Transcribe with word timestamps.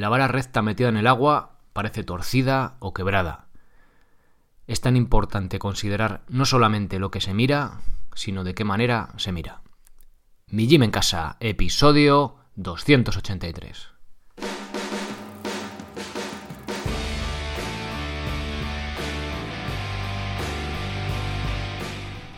la 0.00 0.08
vara 0.08 0.28
recta 0.28 0.62
metida 0.62 0.88
en 0.88 0.96
el 0.96 1.06
agua 1.06 1.58
parece 1.72 2.02
torcida 2.02 2.76
o 2.80 2.94
quebrada. 2.94 3.46
Es 4.66 4.80
tan 4.80 4.96
importante 4.96 5.58
considerar 5.58 6.22
no 6.28 6.46
solamente 6.46 6.98
lo 6.98 7.10
que 7.10 7.20
se 7.20 7.34
mira, 7.34 7.80
sino 8.14 8.42
de 8.42 8.54
qué 8.54 8.64
manera 8.64 9.10
se 9.16 9.30
mira. 9.32 9.60
Mi 10.46 10.66
Gym 10.66 10.82
en 10.82 10.90
casa, 10.90 11.36
episodio 11.40 12.36
283. 12.56 13.99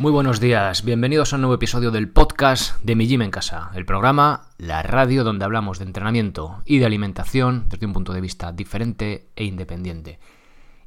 Muy 0.02 0.10
buenos 0.10 0.40
días, 0.40 0.84
bienvenidos 0.84 1.32
a 1.32 1.36
un 1.36 1.42
nuevo 1.42 1.54
episodio 1.54 1.92
del 1.92 2.08
podcast 2.08 2.82
de 2.82 2.96
Mi 2.96 3.06
Gym 3.06 3.22
en 3.22 3.30
Casa, 3.30 3.70
el 3.76 3.84
programa, 3.84 4.48
la 4.58 4.82
radio 4.82 5.22
donde 5.22 5.44
hablamos 5.44 5.78
de 5.78 5.84
entrenamiento 5.84 6.60
y 6.64 6.78
de 6.78 6.86
alimentación 6.86 7.66
desde 7.68 7.86
un 7.86 7.92
punto 7.92 8.12
de 8.12 8.20
vista 8.20 8.50
diferente 8.50 9.28
e 9.36 9.44
independiente. 9.44 10.18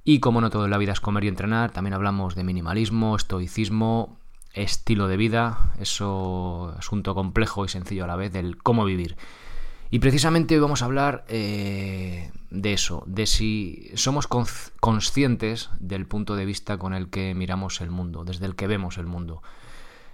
Y 0.03 0.19
como 0.19 0.41
no 0.41 0.49
todo 0.49 0.65
en 0.65 0.71
la 0.71 0.77
vida 0.77 0.91
es 0.91 0.99
comer 0.99 1.23
y 1.23 1.29
entrenar, 1.29 1.71
también 1.71 1.93
hablamos 1.93 2.35
de 2.35 2.43
minimalismo, 2.43 3.15
estoicismo, 3.15 4.19
estilo 4.53 5.07
de 5.07 5.15
vida, 5.15 5.71
eso 5.79 6.75
asunto 6.77 7.15
complejo 7.15 7.63
y 7.63 7.69
sencillo 7.69 8.03
a 8.03 8.07
la 8.07 8.17
vez 8.17 8.33
del 8.33 8.57
cómo 8.57 8.83
vivir. 8.83 9.15
Y 9.89 9.99
precisamente 9.99 10.55
hoy 10.55 10.61
vamos 10.61 10.81
a 10.81 10.85
hablar 10.85 11.25
eh, 11.27 12.31
de 12.49 12.73
eso, 12.73 13.03
de 13.05 13.25
si 13.27 13.91
somos 13.95 14.27
conscientes 14.27 15.69
del 15.79 16.07
punto 16.07 16.35
de 16.35 16.45
vista 16.45 16.77
con 16.77 16.93
el 16.93 17.09
que 17.09 17.35
miramos 17.35 17.81
el 17.81 17.91
mundo, 17.91 18.23
desde 18.25 18.45
el 18.45 18.55
que 18.55 18.67
vemos 18.67 18.97
el 18.97 19.05
mundo. 19.05 19.41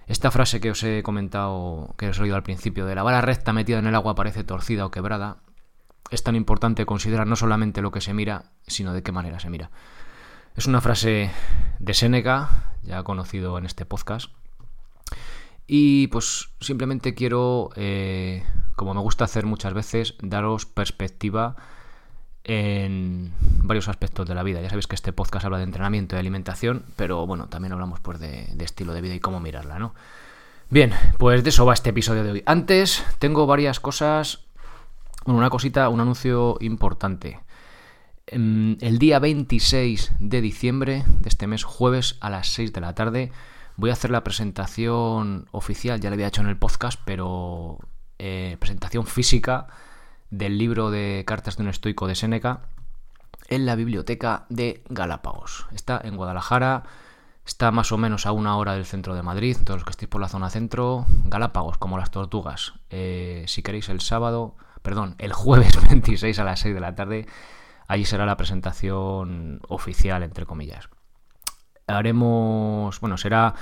Esta 0.06 0.30
frase 0.30 0.60
que 0.60 0.70
os 0.70 0.82
he 0.82 1.02
comentado, 1.02 1.94
que 1.96 2.08
os 2.08 2.18
he 2.18 2.22
oído 2.22 2.36
al 2.36 2.42
principio, 2.42 2.86
de 2.86 2.94
la 2.94 3.02
vara 3.02 3.20
recta 3.20 3.52
metida 3.52 3.78
en 3.78 3.86
el 3.86 3.94
agua 3.94 4.14
parece 4.14 4.44
torcida 4.44 4.84
o 4.84 4.90
quebrada, 4.90 5.38
es 6.10 6.22
tan 6.22 6.36
importante 6.36 6.84
considerar 6.84 7.26
no 7.26 7.36
solamente 7.36 7.80
lo 7.80 7.90
que 7.90 8.00
se 8.00 8.12
mira, 8.12 8.52
sino 8.66 8.92
de 8.92 9.02
qué 9.02 9.12
manera 9.12 9.40
se 9.40 9.48
mira. 9.48 9.70
Es 10.54 10.66
una 10.66 10.82
frase 10.82 11.30
de 11.78 11.94
Séneca, 11.94 12.74
ya 12.82 13.02
conocido 13.04 13.56
en 13.56 13.64
este 13.64 13.86
podcast, 13.86 14.30
y 15.66 16.08
pues 16.08 16.50
simplemente 16.60 17.14
quiero, 17.14 17.70
eh, 17.76 18.44
como 18.74 18.94
me 18.94 19.00
gusta 19.00 19.24
hacer 19.24 19.46
muchas 19.46 19.74
veces, 19.74 20.14
daros 20.20 20.66
perspectiva 20.66 21.56
en 22.44 23.32
varios 23.62 23.88
aspectos 23.88 24.28
de 24.28 24.34
la 24.34 24.42
vida. 24.42 24.60
Ya 24.60 24.68
sabéis 24.68 24.86
que 24.86 24.94
este 24.94 25.12
podcast 25.12 25.44
habla 25.44 25.58
de 25.58 25.64
entrenamiento 25.64 26.16
y 26.16 26.18
alimentación, 26.18 26.84
pero 26.96 27.26
bueno, 27.26 27.48
también 27.48 27.72
hablamos 27.72 28.00
pues 28.00 28.18
de, 28.18 28.48
de 28.52 28.64
estilo 28.64 28.92
de 28.92 29.00
vida 29.00 29.14
y 29.14 29.20
cómo 29.20 29.40
mirarla, 29.40 29.78
¿no? 29.78 29.94
Bien, 30.70 30.92
pues 31.18 31.44
de 31.44 31.50
eso 31.50 31.66
va 31.66 31.74
este 31.74 31.90
episodio 31.90 32.24
de 32.24 32.32
hoy. 32.32 32.42
Antes 32.46 33.04
tengo 33.18 33.46
varias 33.46 33.78
cosas, 33.78 34.46
bueno, 35.24 35.38
una 35.38 35.50
cosita, 35.50 35.88
un 35.88 36.00
anuncio 36.00 36.56
importante. 36.60 37.40
Em, 38.26 38.78
el 38.80 38.98
día 38.98 39.18
26 39.18 40.12
de 40.18 40.40
diciembre 40.40 41.04
de 41.06 41.28
este 41.28 41.46
mes, 41.46 41.64
jueves 41.64 42.16
a 42.20 42.30
las 42.30 42.48
6 42.48 42.72
de 42.72 42.80
la 42.80 42.94
tarde, 42.94 43.32
Voy 43.76 43.90
a 43.90 43.94
hacer 43.94 44.10
la 44.10 44.22
presentación 44.22 45.48
oficial, 45.50 46.00
ya 46.00 46.10
la 46.10 46.14
había 46.14 46.26
hecho 46.26 46.42
en 46.42 46.48
el 46.48 46.58
podcast, 46.58 47.00
pero 47.04 47.78
eh, 48.24 48.56
presentación 48.60 49.04
física 49.04 49.66
del 50.30 50.56
libro 50.58 50.92
de 50.92 51.24
Cartas 51.26 51.56
de 51.56 51.64
un 51.64 51.68
estoico 51.68 52.06
de 52.06 52.14
Séneca 52.14 52.60
en 53.48 53.66
la 53.66 53.74
biblioteca 53.74 54.46
de 54.48 54.84
Galápagos. 54.88 55.66
Está 55.74 56.00
en 56.04 56.16
Guadalajara, 56.16 56.84
está 57.44 57.72
más 57.72 57.90
o 57.90 57.98
menos 57.98 58.24
a 58.24 58.32
una 58.32 58.56
hora 58.56 58.74
del 58.74 58.86
centro 58.86 59.16
de 59.16 59.22
Madrid, 59.22 59.56
todos 59.64 59.80
los 59.80 59.84
que 59.84 59.90
estéis 59.90 60.08
por 60.08 60.20
la 60.20 60.28
zona 60.28 60.50
centro, 60.50 61.04
Galápagos, 61.24 61.78
como 61.78 61.98
las 61.98 62.12
tortugas. 62.12 62.74
Eh, 62.90 63.44
si 63.48 63.62
queréis 63.62 63.88
el 63.88 64.00
sábado, 64.00 64.54
perdón, 64.82 65.16
el 65.18 65.32
jueves 65.32 65.76
26 65.90 66.38
a 66.38 66.44
las 66.44 66.60
6 66.60 66.74
de 66.74 66.80
la 66.80 66.94
tarde, 66.94 67.26
allí 67.88 68.04
será 68.04 68.24
la 68.24 68.36
presentación 68.36 69.60
oficial, 69.68 70.22
entre 70.22 70.46
comillas 70.46 70.88
haremos, 71.86 73.00
bueno, 73.00 73.16
será... 73.16 73.54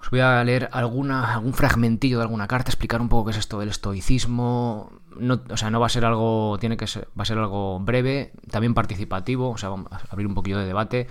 Os 0.00 0.10
voy 0.10 0.20
a 0.20 0.42
leer 0.44 0.68
alguna, 0.72 1.34
algún 1.34 1.52
fragmentillo 1.52 2.18
de 2.18 2.22
alguna 2.22 2.46
carta, 2.46 2.70
explicar 2.70 3.00
un 3.00 3.08
poco 3.08 3.26
qué 3.26 3.30
es 3.32 3.38
esto 3.38 3.58
del 3.58 3.68
estoicismo. 3.68 4.92
No, 5.16 5.40
o 5.50 5.56
sea, 5.56 5.70
no 5.70 5.80
va 5.80 5.86
a 5.86 5.90
ser 5.90 6.04
algo, 6.04 6.56
tiene 6.60 6.76
que 6.76 6.86
ser, 6.86 7.08
va 7.18 7.22
a 7.22 7.24
ser 7.24 7.38
algo 7.38 7.80
breve, 7.80 8.32
también 8.50 8.74
participativo, 8.74 9.50
o 9.50 9.58
sea, 9.58 9.70
vamos 9.70 9.92
a 9.92 10.00
abrir 10.10 10.26
un 10.26 10.34
poquillo 10.34 10.58
de 10.58 10.66
debate. 10.66 11.08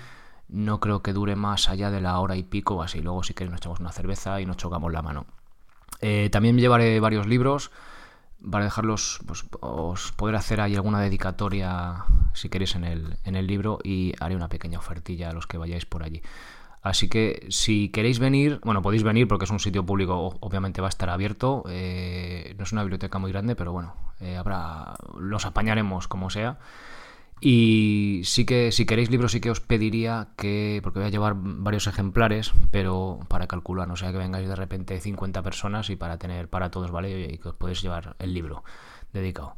No 0.48 0.80
creo 0.80 1.02
que 1.02 1.12
dure 1.12 1.36
más 1.36 1.70
allá 1.70 1.92
de 1.92 2.00
la 2.00 2.20
hora 2.20 2.38
y 2.38 2.44
pico, 2.44 2.82
así 2.82 3.02
luego 3.02 3.24
si 3.24 3.34
queréis 3.34 3.52
nos 3.52 3.60
echamos 3.60 3.82
una 3.82 3.92
cerveza 3.92 4.40
y 4.40 4.46
nos 4.46 4.56
chocamos 4.56 4.92
la 4.94 5.02
mano. 5.02 5.26
Eh, 6.00 6.30
también 6.32 6.58
llevaré 6.58 7.00
varios 7.00 7.28
libros 7.28 7.72
para 8.50 8.64
dejarlos, 8.64 9.20
pues 9.26 9.46
os 9.60 10.12
poder 10.14 10.36
hacer 10.36 10.62
ahí 10.62 10.76
alguna 10.76 11.02
dedicatoria 11.02 12.06
si 12.34 12.50
queréis 12.50 12.76
en 12.76 12.84
el, 12.84 13.18
en 13.24 13.36
el 13.36 13.48
libro 13.48 13.80
y 13.84 14.14
haré 14.20 14.36
una 14.36 14.48
pequeña 14.48 14.80
ofertilla 14.80 15.30
a 15.30 15.34
los 15.34 15.48
que 15.48 15.58
vayáis 15.58 15.86
por 15.86 16.04
allí. 16.04 16.22
Así 16.88 17.10
que 17.10 17.46
si 17.50 17.90
queréis 17.90 18.20
venir, 18.20 18.60
bueno, 18.64 18.82
podéis 18.82 19.04
venir 19.04 19.28
porque 19.28 19.46
es 19.46 19.52
un 19.52 19.60
sitio 19.60 19.86
público, 19.86 20.38
obviamente 20.40 20.80
va 20.82 20.88
a 20.88 20.90
estar 20.90 21.10
abierto. 21.10 21.64
Eh, 21.70 22.56
no 22.58 22.64
es 22.64 22.72
una 22.72 22.84
biblioteca 22.84 23.20
muy 23.20 23.32
grande, 23.32 23.56
pero 23.56 23.74
bueno, 23.74 23.96
eh, 24.22 24.38
habrá, 24.38 24.96
los 25.20 25.46
apañaremos 25.46 26.08
como 26.08 26.30
sea. 26.30 26.60
Y 27.40 28.22
sí 28.24 28.46
que 28.46 28.72
si 28.72 28.86
queréis 28.86 29.12
libros 29.12 29.34
sí 29.34 29.42
que 29.42 29.52
os 29.52 29.60
pediría 29.60 30.30
que, 30.38 30.80
porque 30.82 31.00
voy 31.00 31.08
a 31.08 31.12
llevar 31.12 31.34
varios 31.36 31.86
ejemplares, 31.88 32.54
pero 32.72 33.20
para 33.28 33.48
calcular, 33.48 33.88
no 33.88 33.96
sea 33.96 34.12
que 34.12 34.18
vengáis 34.18 34.48
de 34.48 34.56
repente 34.56 35.00
50 35.00 35.44
personas 35.44 35.90
y 35.90 35.96
para 35.98 36.18
tener 36.18 36.50
para 36.50 36.72
todos, 36.72 36.90
¿vale? 36.90 37.34
Y 37.34 37.38
que 37.38 37.50
os 37.50 37.56
podéis 37.56 37.82
llevar 37.82 38.16
el 38.20 38.34
libro 38.34 38.64
dedicado. 39.14 39.56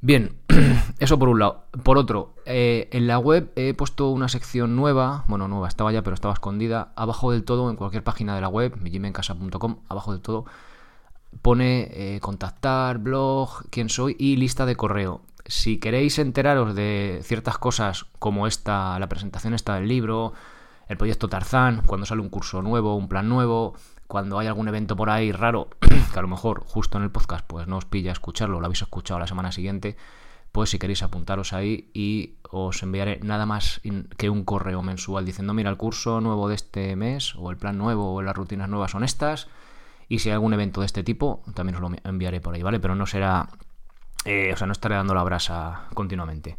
Bien, 0.00 0.36
eso 0.98 1.18
por 1.18 1.28
un 1.28 1.38
lado. 1.38 1.64
Por 1.82 1.98
otro, 1.98 2.34
eh, 2.44 2.88
en 2.92 3.06
la 3.06 3.18
web 3.18 3.50
he 3.56 3.74
puesto 3.74 4.10
una 4.10 4.28
sección 4.28 4.76
nueva, 4.76 5.24
bueno, 5.26 5.48
nueva, 5.48 5.68
estaba 5.68 5.92
ya, 5.92 6.02
pero 6.02 6.14
estaba 6.14 6.34
escondida, 6.34 6.92
abajo 6.96 7.32
del 7.32 7.44
todo, 7.44 7.70
en 7.70 7.76
cualquier 7.76 8.04
página 8.04 8.34
de 8.34 8.40
la 8.40 8.48
web, 8.48 8.76
mijimencasa.com, 8.80 9.78
abajo 9.88 10.12
del 10.12 10.20
todo, 10.20 10.44
pone 11.42 11.88
eh, 11.92 12.20
contactar, 12.20 12.98
blog, 12.98 13.64
quién 13.70 13.88
soy 13.88 14.16
y 14.18 14.36
lista 14.36 14.66
de 14.66 14.76
correo 14.76 15.22
si 15.48 15.78
queréis 15.78 16.18
enteraros 16.18 16.74
de 16.74 17.20
ciertas 17.22 17.58
cosas 17.58 18.06
como 18.18 18.46
esta, 18.46 18.98
la 18.98 19.08
presentación 19.08 19.54
esta 19.54 19.76
del 19.76 19.88
libro, 19.88 20.32
el 20.88 20.96
proyecto 20.96 21.28
Tarzán, 21.28 21.82
cuando 21.86 22.06
sale 22.06 22.20
un 22.20 22.28
curso 22.28 22.62
nuevo, 22.62 22.96
un 22.96 23.08
plan 23.08 23.28
nuevo, 23.28 23.74
cuando 24.06 24.38
hay 24.38 24.46
algún 24.46 24.68
evento 24.68 24.96
por 24.96 25.10
ahí 25.10 25.32
raro, 25.32 25.68
que 26.12 26.18
a 26.18 26.22
lo 26.22 26.28
mejor 26.28 26.64
justo 26.66 26.98
en 26.98 27.04
el 27.04 27.10
podcast 27.10 27.44
pues 27.46 27.66
no 27.66 27.76
os 27.76 27.84
pilla 27.84 28.12
escucharlo, 28.12 28.60
lo 28.60 28.66
habéis 28.66 28.82
escuchado 28.82 29.20
la 29.20 29.26
semana 29.26 29.52
siguiente, 29.52 29.96
pues 30.52 30.70
si 30.70 30.78
queréis 30.78 31.02
apuntaros 31.02 31.52
ahí 31.52 31.90
y 31.92 32.36
os 32.50 32.82
enviaré 32.82 33.20
nada 33.22 33.46
más 33.46 33.80
que 34.16 34.30
un 34.30 34.44
correo 34.44 34.82
mensual 34.82 35.26
diciendo, 35.26 35.52
mira, 35.54 35.70
el 35.70 35.76
curso 35.76 36.20
nuevo 36.20 36.48
de 36.48 36.54
este 36.54 36.96
mes, 36.96 37.34
o 37.36 37.50
el 37.50 37.56
plan 37.56 37.76
nuevo, 37.76 38.14
o 38.14 38.22
las 38.22 38.36
rutinas 38.36 38.68
nuevas 38.68 38.92
son 38.92 39.04
estas, 39.04 39.48
y 40.08 40.20
si 40.20 40.30
hay 40.30 40.34
algún 40.34 40.54
evento 40.54 40.80
de 40.80 40.86
este 40.86 41.02
tipo, 41.02 41.42
también 41.54 41.76
os 41.76 41.82
lo 41.82 41.90
enviaré 42.04 42.40
por 42.40 42.54
ahí, 42.54 42.62
¿vale? 42.62 42.80
Pero 42.80 42.94
no 42.94 43.06
será 43.06 43.48
eh, 44.26 44.50
o 44.52 44.56
sea, 44.56 44.66
no 44.66 44.72
estaré 44.72 44.96
dando 44.96 45.14
la 45.14 45.22
brasa 45.22 45.82
continuamente. 45.94 46.58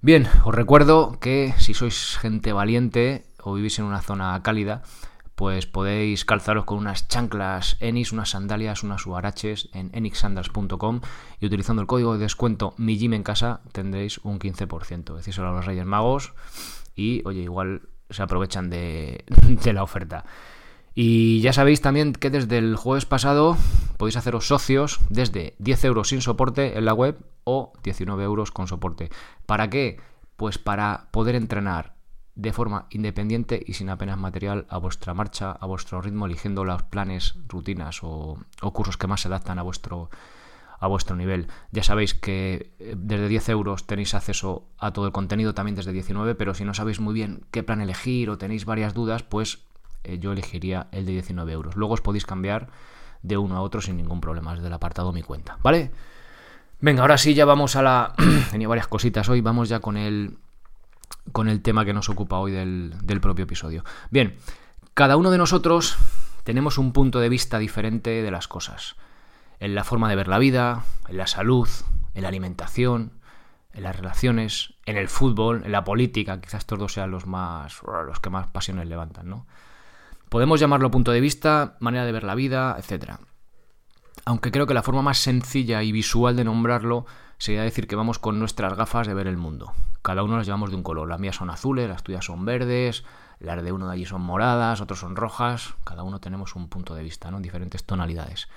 Bien, 0.00 0.28
os 0.44 0.54
recuerdo 0.54 1.18
que 1.20 1.54
si 1.58 1.72
sois 1.72 2.18
gente 2.18 2.52
valiente 2.52 3.24
o 3.40 3.54
vivís 3.54 3.78
en 3.78 3.84
una 3.84 4.02
zona 4.02 4.42
cálida, 4.42 4.82
pues 5.38 5.66
podéis 5.66 6.24
calzaros 6.24 6.64
con 6.64 6.78
unas 6.78 7.06
chanclas 7.06 7.76
Enix, 7.78 8.10
unas 8.10 8.30
sandalias, 8.30 8.82
unas 8.82 9.06
huaraches 9.06 9.68
en 9.72 9.88
enixsandals.com 9.92 11.00
y 11.38 11.46
utilizando 11.46 11.80
el 11.80 11.86
código 11.86 12.14
de 12.14 12.18
descuento 12.18 12.74
mi 12.76 12.98
en 12.98 13.22
casa 13.22 13.60
tendréis 13.70 14.18
un 14.24 14.40
15%. 14.40 15.14
Decíselo 15.14 15.50
a 15.50 15.52
los 15.52 15.64
Reyes 15.64 15.86
Magos 15.86 16.32
y, 16.96 17.22
oye, 17.24 17.42
igual 17.42 17.82
se 18.10 18.20
aprovechan 18.20 18.68
de, 18.68 19.24
de 19.62 19.72
la 19.72 19.84
oferta. 19.84 20.24
Y 20.92 21.40
ya 21.40 21.52
sabéis 21.52 21.82
también 21.82 22.14
que 22.14 22.30
desde 22.30 22.58
el 22.58 22.74
jueves 22.74 23.06
pasado 23.06 23.56
podéis 23.96 24.16
haceros 24.16 24.48
socios 24.48 24.98
desde 25.08 25.54
10 25.60 25.84
euros 25.84 26.08
sin 26.08 26.20
soporte 26.20 26.76
en 26.76 26.84
la 26.84 26.94
web 26.94 27.16
o 27.44 27.74
19 27.84 28.24
euros 28.24 28.50
con 28.50 28.66
soporte. 28.66 29.08
¿Para 29.46 29.70
qué? 29.70 30.00
Pues 30.36 30.58
para 30.58 31.06
poder 31.12 31.36
entrenar 31.36 31.97
de 32.38 32.52
forma 32.52 32.86
independiente 32.90 33.60
y 33.66 33.74
sin 33.74 33.90
apenas 33.90 34.16
material 34.16 34.64
a 34.68 34.78
vuestra 34.78 35.12
marcha, 35.12 35.50
a 35.50 35.66
vuestro 35.66 36.00
ritmo, 36.00 36.24
eligiendo 36.24 36.64
los 36.64 36.84
planes, 36.84 37.34
rutinas 37.48 37.98
o, 38.02 38.38
cursos 38.72 38.96
que 38.96 39.08
más 39.08 39.22
se 39.22 39.28
adaptan 39.28 39.58
a 39.58 39.62
vuestro, 39.62 40.08
a 40.78 40.86
vuestro 40.86 41.16
nivel. 41.16 41.48
Ya 41.72 41.82
sabéis 41.82 42.14
que 42.14 42.70
eh, 42.78 42.94
desde 42.96 43.26
10 43.26 43.48
euros 43.48 43.88
tenéis 43.88 44.14
acceso 44.14 44.68
a 44.78 44.92
todo 44.92 45.06
el 45.06 45.12
contenido, 45.12 45.52
también 45.52 45.74
desde 45.74 45.90
19, 45.90 46.36
pero 46.36 46.54
si 46.54 46.64
no 46.64 46.74
sabéis 46.74 47.00
muy 47.00 47.12
bien 47.12 47.42
qué 47.50 47.64
plan 47.64 47.80
elegir 47.80 48.30
o 48.30 48.38
tenéis 48.38 48.64
varias 48.64 48.94
dudas, 48.94 49.24
pues 49.24 49.64
eh, 50.04 50.20
yo 50.20 50.30
elegiría 50.30 50.86
el 50.92 51.06
de 51.06 51.12
19 51.14 51.50
euros. 51.50 51.74
Luego 51.74 51.94
os 51.94 52.02
podéis 52.02 52.24
cambiar 52.24 52.68
de 53.20 53.36
uno 53.36 53.56
a 53.56 53.62
otro 53.62 53.80
sin 53.80 53.96
ningún 53.96 54.20
problema 54.20 54.54
desde 54.54 54.68
el 54.68 54.72
apartado 54.72 55.12
mi 55.12 55.24
cuenta, 55.24 55.58
¿vale? 55.64 55.90
Venga, 56.80 57.02
ahora 57.02 57.18
sí 57.18 57.34
ya 57.34 57.44
vamos 57.44 57.74
a 57.74 57.82
la... 57.82 58.14
Tenía 58.52 58.68
varias 58.68 58.86
cositas 58.86 59.28
hoy, 59.28 59.40
vamos 59.40 59.68
ya 59.68 59.80
con 59.80 59.96
el, 59.96 60.38
con 61.32 61.48
el 61.48 61.62
tema 61.62 61.84
que 61.84 61.92
nos 61.92 62.08
ocupa 62.08 62.38
hoy 62.38 62.52
del, 62.52 63.20
propio 63.20 63.44
episodio. 63.44 63.84
Bien, 64.10 64.36
cada 64.94 65.16
uno 65.16 65.30
de 65.30 65.38
nosotros 65.38 65.96
tenemos 66.44 66.78
un 66.78 66.92
punto 66.92 67.20
de 67.20 67.28
vista 67.28 67.58
diferente 67.58 68.22
de 68.22 68.30
las 68.30 68.48
cosas. 68.48 68.96
En 69.60 69.74
la 69.74 69.84
forma 69.84 70.08
de 70.08 70.16
ver 70.16 70.28
la 70.28 70.38
vida, 70.38 70.84
en 71.08 71.16
la 71.16 71.26
salud, 71.26 71.68
en 72.14 72.22
la 72.22 72.28
alimentación, 72.28 73.12
en 73.72 73.82
las 73.82 73.96
relaciones, 73.96 74.74
en 74.86 74.96
el 74.96 75.08
fútbol, 75.08 75.62
en 75.64 75.72
la 75.72 75.84
política, 75.84 76.40
quizás 76.40 76.66
todos 76.66 76.92
sean 76.92 77.10
los 77.10 77.26
más 77.26 77.80
los 77.84 78.20
que 78.20 78.30
más 78.30 78.46
pasiones 78.48 78.88
levantan, 78.88 79.28
¿no? 79.28 79.46
Podemos 80.28 80.60
llamarlo 80.60 80.90
punto 80.90 81.12
de 81.12 81.20
vista, 81.20 81.76
manera 81.80 82.04
de 82.04 82.12
ver 82.12 82.24
la 82.24 82.34
vida, 82.34 82.76
etc. 82.78 83.12
Aunque 84.26 84.50
creo 84.50 84.66
que 84.66 84.74
la 84.74 84.82
forma 84.82 85.02
más 85.02 85.18
sencilla 85.18 85.82
y 85.82 85.92
visual 85.92 86.36
de 86.36 86.44
nombrarlo 86.44 87.06
sería 87.38 87.62
decir 87.62 87.86
que 87.86 87.96
vamos 87.96 88.18
con 88.18 88.38
nuestras 88.38 88.74
gafas 88.74 89.06
de 89.06 89.14
ver 89.14 89.26
el 89.26 89.38
mundo. 89.38 89.72
Cada 90.02 90.22
uno 90.22 90.36
las 90.36 90.46
llevamos 90.46 90.70
de 90.70 90.76
un 90.76 90.82
color. 90.82 91.08
Las 91.08 91.20
mías 91.20 91.36
son 91.36 91.50
azules, 91.50 91.88
las 91.88 92.02
tuyas 92.02 92.24
son 92.24 92.44
verdes, 92.44 93.04
las 93.40 93.62
de 93.62 93.72
uno 93.72 93.86
de 93.88 93.94
allí 93.94 94.04
son 94.04 94.22
moradas, 94.22 94.80
otros 94.80 95.00
son 95.00 95.16
rojas. 95.16 95.74
Cada 95.84 96.02
uno 96.02 96.20
tenemos 96.20 96.56
un 96.56 96.68
punto 96.68 96.94
de 96.94 97.02
vista, 97.02 97.30
¿no? 97.30 97.38
En 97.38 97.42
diferentes 97.42 97.84
tonalidades. 97.84 98.48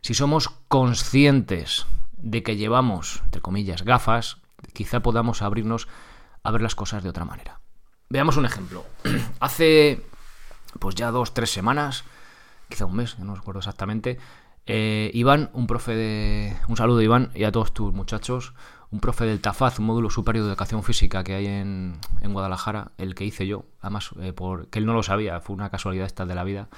Si 0.00 0.14
somos 0.14 0.48
conscientes 0.68 1.86
de 2.16 2.42
que 2.42 2.56
llevamos, 2.56 3.22
entre 3.24 3.40
comillas, 3.40 3.82
gafas, 3.82 4.38
quizá 4.72 5.00
podamos 5.00 5.42
abrirnos 5.42 5.88
a 6.42 6.50
ver 6.50 6.62
las 6.62 6.74
cosas 6.74 7.02
de 7.02 7.08
otra 7.08 7.24
manera. 7.24 7.60
Veamos 8.08 8.36
un 8.36 8.46
ejemplo. 8.46 8.84
Hace 9.40 10.04
pues 10.78 10.94
ya 10.94 11.10
dos, 11.10 11.34
tres 11.34 11.50
semanas, 11.50 12.04
quizá 12.68 12.86
un 12.86 12.96
mes, 12.96 13.18
no 13.18 13.34
recuerdo 13.34 13.58
exactamente, 13.58 14.18
eh, 14.66 15.10
Iván, 15.14 15.50
un 15.52 15.66
profe 15.66 15.94
de... 15.94 16.56
Un 16.68 16.76
saludo 16.76 17.02
Iván 17.02 17.30
y 17.34 17.44
a 17.44 17.52
todos 17.52 17.74
tus 17.74 17.92
muchachos, 17.92 18.54
un 18.90 19.00
profe 19.00 19.24
del 19.24 19.40
TAFAZ, 19.40 19.78
un 19.78 19.86
módulo 19.86 20.10
superior 20.10 20.44
de 20.44 20.50
educación 20.50 20.82
física 20.82 21.22
que 21.22 21.34
hay 21.34 21.46
en, 21.46 21.98
Guadalajara, 22.22 22.92
el 22.98 23.14
que 23.14 23.24
hice 23.24 23.46
yo, 23.46 23.64
además 23.80 24.10
eh, 24.20 24.32
porque 24.32 24.78
él 24.78 24.86
no 24.86 24.94
lo 24.94 25.02
sabía, 25.02 25.40
fue 25.40 25.54
una 25.54 25.70
casualidad 25.70 26.06
esta 26.06 26.26
de 26.26 26.34
la 26.34 26.44
vida, 26.44 26.68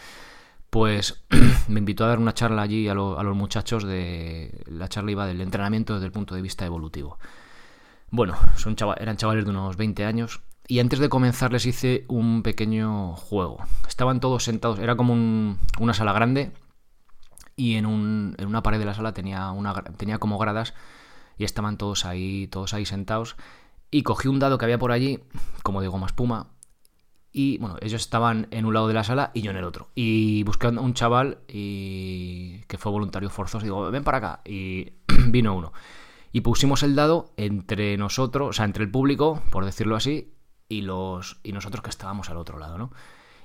pues 0.72 1.24
me 1.68 1.80
invitó 1.80 2.04
a 2.04 2.08
dar 2.08 2.18
una 2.18 2.34
charla 2.34 2.62
allí 2.62 2.88
a, 2.88 2.94
los 2.94 3.36
muchachos 3.36 3.84
de... 3.84 4.64
La 4.66 4.88
charla 4.88 5.10
iba 5.10 5.26
del 5.26 5.42
entrenamiento 5.42 5.92
desde 5.94 6.06
el 6.06 6.12
punto 6.12 6.34
de 6.34 6.40
vista 6.40 6.64
evolutivo. 6.64 7.18
Bueno, 8.10 8.36
son 8.56 8.74
eran 8.98 9.18
chavales 9.18 9.44
de 9.44 9.50
unos 9.50 9.76
20 9.76 10.04
años 10.06 10.40
y 10.66 10.80
antes 10.80 10.98
de 10.98 11.10
comenzar 11.10 11.52
les 11.52 11.66
hice 11.66 12.06
un 12.08 12.42
pequeño 12.42 13.16
juego. 13.16 13.58
Estaban 13.86 14.20
todos 14.20 14.44
sentados, 14.44 14.78
era 14.78 14.96
como 14.96 15.12
una 15.78 15.94
sala 15.94 16.14
grande 16.14 16.52
y 17.54 17.74
en, 17.74 17.84
un, 17.84 18.34
en, 18.38 18.46
una 18.46 18.62
pared 18.62 18.78
de 18.78 18.86
la 18.86 18.94
sala 18.94 19.12
tenía, 19.12 19.50
una, 19.50 19.74
tenía 19.74 20.18
como 20.18 20.38
gradas 20.38 20.72
y 21.42 21.44
estaban 21.44 21.76
todos 21.76 22.04
ahí, 22.04 22.46
todos 22.46 22.72
ahí 22.72 22.86
sentados. 22.86 23.34
Y 23.90 24.04
cogí 24.04 24.28
un 24.28 24.38
dado 24.38 24.58
que 24.58 24.64
había 24.64 24.78
por 24.78 24.92
allí, 24.92 25.18
como 25.64 25.82
digo, 25.82 25.98
más 25.98 26.12
espuma. 26.12 26.52
Y 27.32 27.58
bueno, 27.58 27.76
ellos 27.80 28.00
estaban 28.00 28.46
en 28.52 28.64
un 28.64 28.74
lado 28.74 28.86
de 28.86 28.94
la 28.94 29.02
sala 29.02 29.32
y 29.34 29.42
yo 29.42 29.50
en 29.50 29.56
el 29.56 29.64
otro. 29.64 29.88
Y 29.96 30.44
busqué 30.44 30.68
a 30.68 30.70
un 30.70 30.94
chaval 30.94 31.38
y 31.48 32.60
que 32.68 32.78
fue 32.78 32.92
voluntario 32.92 33.28
forzoso. 33.28 33.64
Digo, 33.64 33.90
ven 33.90 34.04
para 34.04 34.18
acá. 34.18 34.40
Y 34.44 34.92
vino 35.30 35.56
uno. 35.56 35.72
Y 36.30 36.42
pusimos 36.42 36.84
el 36.84 36.94
dado 36.94 37.32
entre 37.36 37.96
nosotros, 37.96 38.50
o 38.50 38.52
sea, 38.52 38.64
entre 38.64 38.84
el 38.84 38.90
público, 38.90 39.42
por 39.50 39.64
decirlo 39.64 39.96
así, 39.96 40.32
y, 40.68 40.82
los, 40.82 41.40
y 41.42 41.52
nosotros 41.52 41.82
que 41.82 41.90
estábamos 41.90 42.30
al 42.30 42.36
otro 42.36 42.58
lado, 42.58 42.78
¿no? 42.78 42.92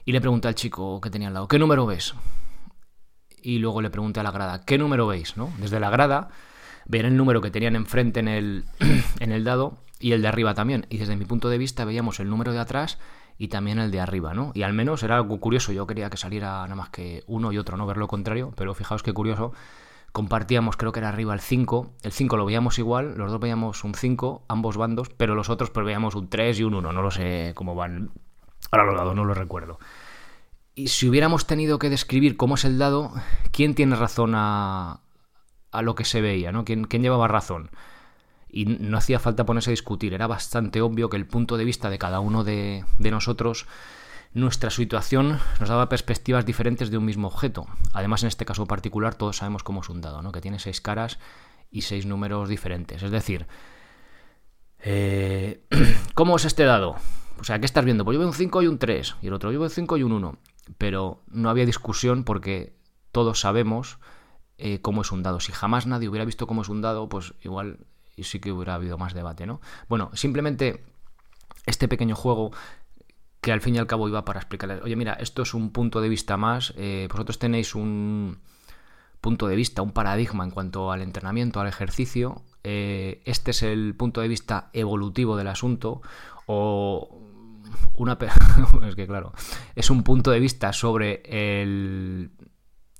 Y 0.06 0.12
le 0.12 0.22
pregunté 0.22 0.48
al 0.48 0.56
chico 0.56 1.02
que 1.02 1.10
tenía 1.10 1.30
al 1.30 1.34
lado, 1.34 1.48
¿qué 1.48 1.58
número 1.58 1.88
ves? 1.88 2.14
Y 3.42 3.58
luego 3.58 3.82
le 3.82 3.90
pregunté 3.90 4.20
a 4.20 4.24
la 4.24 4.32
grada, 4.32 4.64
¿qué 4.66 4.78
número 4.78 5.08
veis? 5.08 5.36
¿no? 5.36 5.52
Desde 5.58 5.80
la 5.80 5.90
grada, 5.90 6.30
ver 6.88 7.06
el 7.06 7.18
número 7.18 7.42
que 7.42 7.51
tenían 7.51 7.75
enfrente 7.75 8.19
en 8.19 8.28
el, 8.28 8.66
en 9.19 9.31
el 9.31 9.44
dado 9.44 9.78
y 10.00 10.13
el 10.13 10.22
de 10.22 10.28
arriba 10.28 10.54
también. 10.54 10.86
Y 10.89 10.98
desde 10.98 11.16
mi 11.16 11.25
punto 11.25 11.50
de 11.50 11.57
vista 11.57 11.86
veíamos 11.86 12.19
el 12.19 12.30
número 12.30 12.54
de 12.54 12.60
atrás 12.60 12.98
y 13.38 13.50
también 13.50 13.80
el 13.80 13.92
de 13.92 14.00
arriba, 14.00 14.34
¿no? 14.34 14.51
Y 14.54 14.63
al 14.63 14.74
menos 14.74 15.04
era 15.04 15.16
algo 15.16 15.39
curioso, 15.39 15.72
yo 15.72 15.86
quería 15.86 16.10
que 16.10 16.18
saliera 16.18 16.63
nada 16.63 16.75
más 16.75 16.89
que 16.89 17.24
uno 17.28 17.51
y 17.51 17.57
otro, 17.57 17.78
no 17.78 17.86
ver 17.86 17.98
lo 17.98 18.07
contrario, 18.07 18.51
pero 18.56 18.74
fijaos 18.74 19.04
qué 19.04 19.13
curioso, 19.13 19.54
compartíamos, 20.12 20.78
creo 20.78 20.92
que 20.92 21.00
era 21.00 21.10
arriba 21.10 21.34
el 21.34 21.39
5, 21.39 21.94
el 22.01 22.12
5 22.12 22.38
lo 22.38 22.45
veíamos 22.45 22.80
igual, 22.80 23.16
los 23.16 23.31
dos 23.31 23.40
veíamos 23.40 23.83
un 23.83 23.94
5, 23.94 24.45
ambos 24.48 24.78
bandos, 24.78 25.10
pero 25.10 25.36
los 25.36 25.50
otros 25.50 25.69
pues 25.69 25.86
veíamos 25.86 26.16
un 26.16 26.30
3 26.30 26.60
y 26.60 26.63
un 26.63 26.74
1, 26.74 26.92
no 26.92 27.01
lo 27.01 27.12
sé 27.12 27.51
cómo 27.56 27.75
van 27.75 28.10
ahora 28.72 28.86
los 28.86 28.95
dados, 28.95 29.16
no 29.16 29.24
lo 29.24 29.36
recuerdo. 29.36 29.80
Y 30.74 30.90
si 30.90 31.07
hubiéramos 31.10 31.48
tenido 31.48 31.80
que 31.80 31.90
describir 31.90 32.38
cómo 32.38 32.56
es 32.56 32.66
el 32.66 32.78
dado, 32.78 33.12
¿quién 33.51 33.75
tiene 33.75 33.95
razón 33.95 34.33
a, 34.36 35.01
a 35.72 35.81
lo 35.81 35.96
que 35.96 36.06
se 36.06 36.22
veía? 36.22 36.52
¿no? 36.52 36.66
¿Quién, 36.66 36.86
¿Quién 36.86 37.02
llevaba 37.02 37.28
razón? 37.28 37.69
Y 38.50 38.66
no 38.66 38.98
hacía 38.98 39.19
falta 39.19 39.46
ponerse 39.46 39.69
a 39.69 39.72
discutir, 39.72 40.14
era 40.14 40.28
bastante 40.28 40.81
obvio 40.81 41.10
que 41.10 41.18
el 41.18 41.28
punto 41.28 41.58
de 41.58 41.66
vista 41.66 41.90
de 41.90 42.00
cada 42.00 42.19
uno 42.19 42.44
de, 42.44 42.86
nosotros 43.00 43.68
nuestra 44.34 44.69
situación 44.69 45.40
nos 45.60 45.69
daba 45.69 45.90
perspectivas 45.90 46.46
diferentes 46.46 46.90
de 46.90 46.98
un 46.98 47.06
mismo 47.06 47.28
objeto. 47.28 47.68
Además, 47.94 48.24
en 48.24 48.28
este 48.28 48.46
caso 48.46 48.66
particular, 48.66 49.16
todos 49.16 49.38
sabemos 49.38 49.64
cómo 49.64 49.81
es 49.81 49.90
un 49.90 50.02
dado, 50.02 50.22
¿no? 50.22 50.31
que 50.31 50.42
tiene 50.42 50.60
seis 50.60 50.80
caras 50.80 51.19
y 51.72 51.81
seis 51.81 52.06
números 52.06 52.48
diferentes. 52.48 53.04
Es 53.04 53.12
decir, 53.12 53.48
eh, 54.80 55.66
¿cómo 56.14 56.38
es 56.38 56.46
este 56.46 56.64
dado? 56.64 56.96
O 57.40 57.44
sea, 57.44 57.60
¿qué 57.60 57.66
estás 57.66 57.86
viendo? 57.86 58.04
Pues 58.06 58.16
yo 58.16 58.19
veo 58.19 58.28
un 58.28 58.34
5 58.34 58.62
y 58.64 58.68
un 58.68 58.80
3, 58.80 59.16
y 59.22 59.28
el 59.28 59.34
otro 59.34 59.52
yo 59.52 59.60
veo 59.60 59.68
un 59.68 59.74
5 59.74 59.98
y 59.98 60.04
un 60.04 60.12
1. 60.12 60.38
Pero 60.78 61.22
no 61.28 61.50
había 61.50 61.66
discusión 61.66 62.24
porque 62.24 62.74
todos 63.12 63.40
sabemos 63.40 64.00
eh, 64.57 64.80
cómo 64.81 65.01
es 65.01 65.12
un 65.12 65.24
dado. 65.24 65.39
Si 65.39 65.51
jamás 65.51 65.88
nadie 65.88 66.09
hubiera 66.09 66.25
visto 66.25 66.48
cómo 66.48 66.62
es 66.62 66.69
un 66.69 66.81
dado, 66.81 67.09
pues 67.09 67.33
igual 67.44 67.80
sí 68.18 68.39
que 68.39 68.51
hubiera 68.51 68.75
habido 68.75 68.98
más 68.98 69.13
debate, 69.13 69.45
¿no? 69.45 69.62
Bueno, 69.88 70.09
simplemente 70.13 70.83
este 71.65 71.88
pequeño 71.88 72.15
juego 72.15 72.51
que 73.42 73.51
al 73.51 73.62
fin 73.62 73.75
y 73.75 73.77
al 73.77 73.88
cabo 73.88 74.07
iba 74.07 74.25
para 74.25 74.39
explicarles, 74.39 74.81
oye, 74.83 74.95
mira, 74.95 75.13
esto 75.13 75.44
es 75.44 75.54
un 75.54 75.71
punto 75.71 76.01
de 76.01 76.09
vista 76.09 76.38
más, 76.38 76.74
eh, 76.75 77.07
vosotros 77.09 77.39
tenéis 77.39 77.75
un 77.75 78.39
punto 79.21 79.48
de 79.48 79.56
vista, 79.56 79.81
un 79.81 79.92
paradigma 79.92 80.44
en 80.44 80.51
cuanto 80.51 80.92
al 80.92 81.01
entrenamiento, 81.01 81.59
al 81.59 81.68
ejercicio, 81.68 82.42
eh, 82.63 83.21
este 83.25 83.51
es 83.51 83.63
el 83.63 83.95
punto 83.95 84.21
de 84.21 84.27
vista 84.27 84.69
evolutivo 84.74 85.38
del 85.38 85.48
asunto, 85.48 86.01
o 86.45 87.21
una... 87.94 88.18
es 88.88 88.95
que 88.95 89.07
claro, 89.07 89.33
es 89.75 89.89
un 89.89 90.04
punto 90.04 90.31
de 90.31 90.39
vista 90.39 90.74
sobre 90.74 91.21
el 91.25 92.31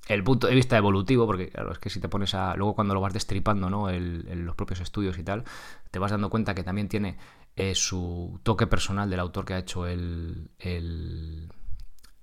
el 0.08 0.24
punto 0.24 0.46
de 0.46 0.54
vista 0.54 0.76
evolutivo, 0.76 1.26
porque 1.26 1.50
claro, 1.50 1.72
es 1.72 1.78
que 1.78 1.90
si 1.90 2.00
te 2.00 2.08
pones 2.08 2.34
a. 2.34 2.56
Luego 2.56 2.74
cuando 2.74 2.94
lo 2.94 3.00
vas 3.00 3.12
destripando, 3.12 3.68
¿no? 3.68 3.90
El, 3.90 4.44
los 4.44 4.56
propios 4.56 4.80
estudios 4.80 5.18
y 5.18 5.22
tal, 5.22 5.44
te 5.90 5.98
vas 5.98 6.10
dando 6.10 6.30
cuenta 6.30 6.54
que 6.54 6.62
también 6.62 6.88
tiene 6.88 7.18
eh, 7.56 7.74
su 7.74 8.40
toque 8.42 8.66
personal 8.66 9.10
del 9.10 9.20
autor 9.20 9.44
que 9.44 9.54
ha 9.54 9.58
hecho 9.58 9.86
el, 9.86 10.48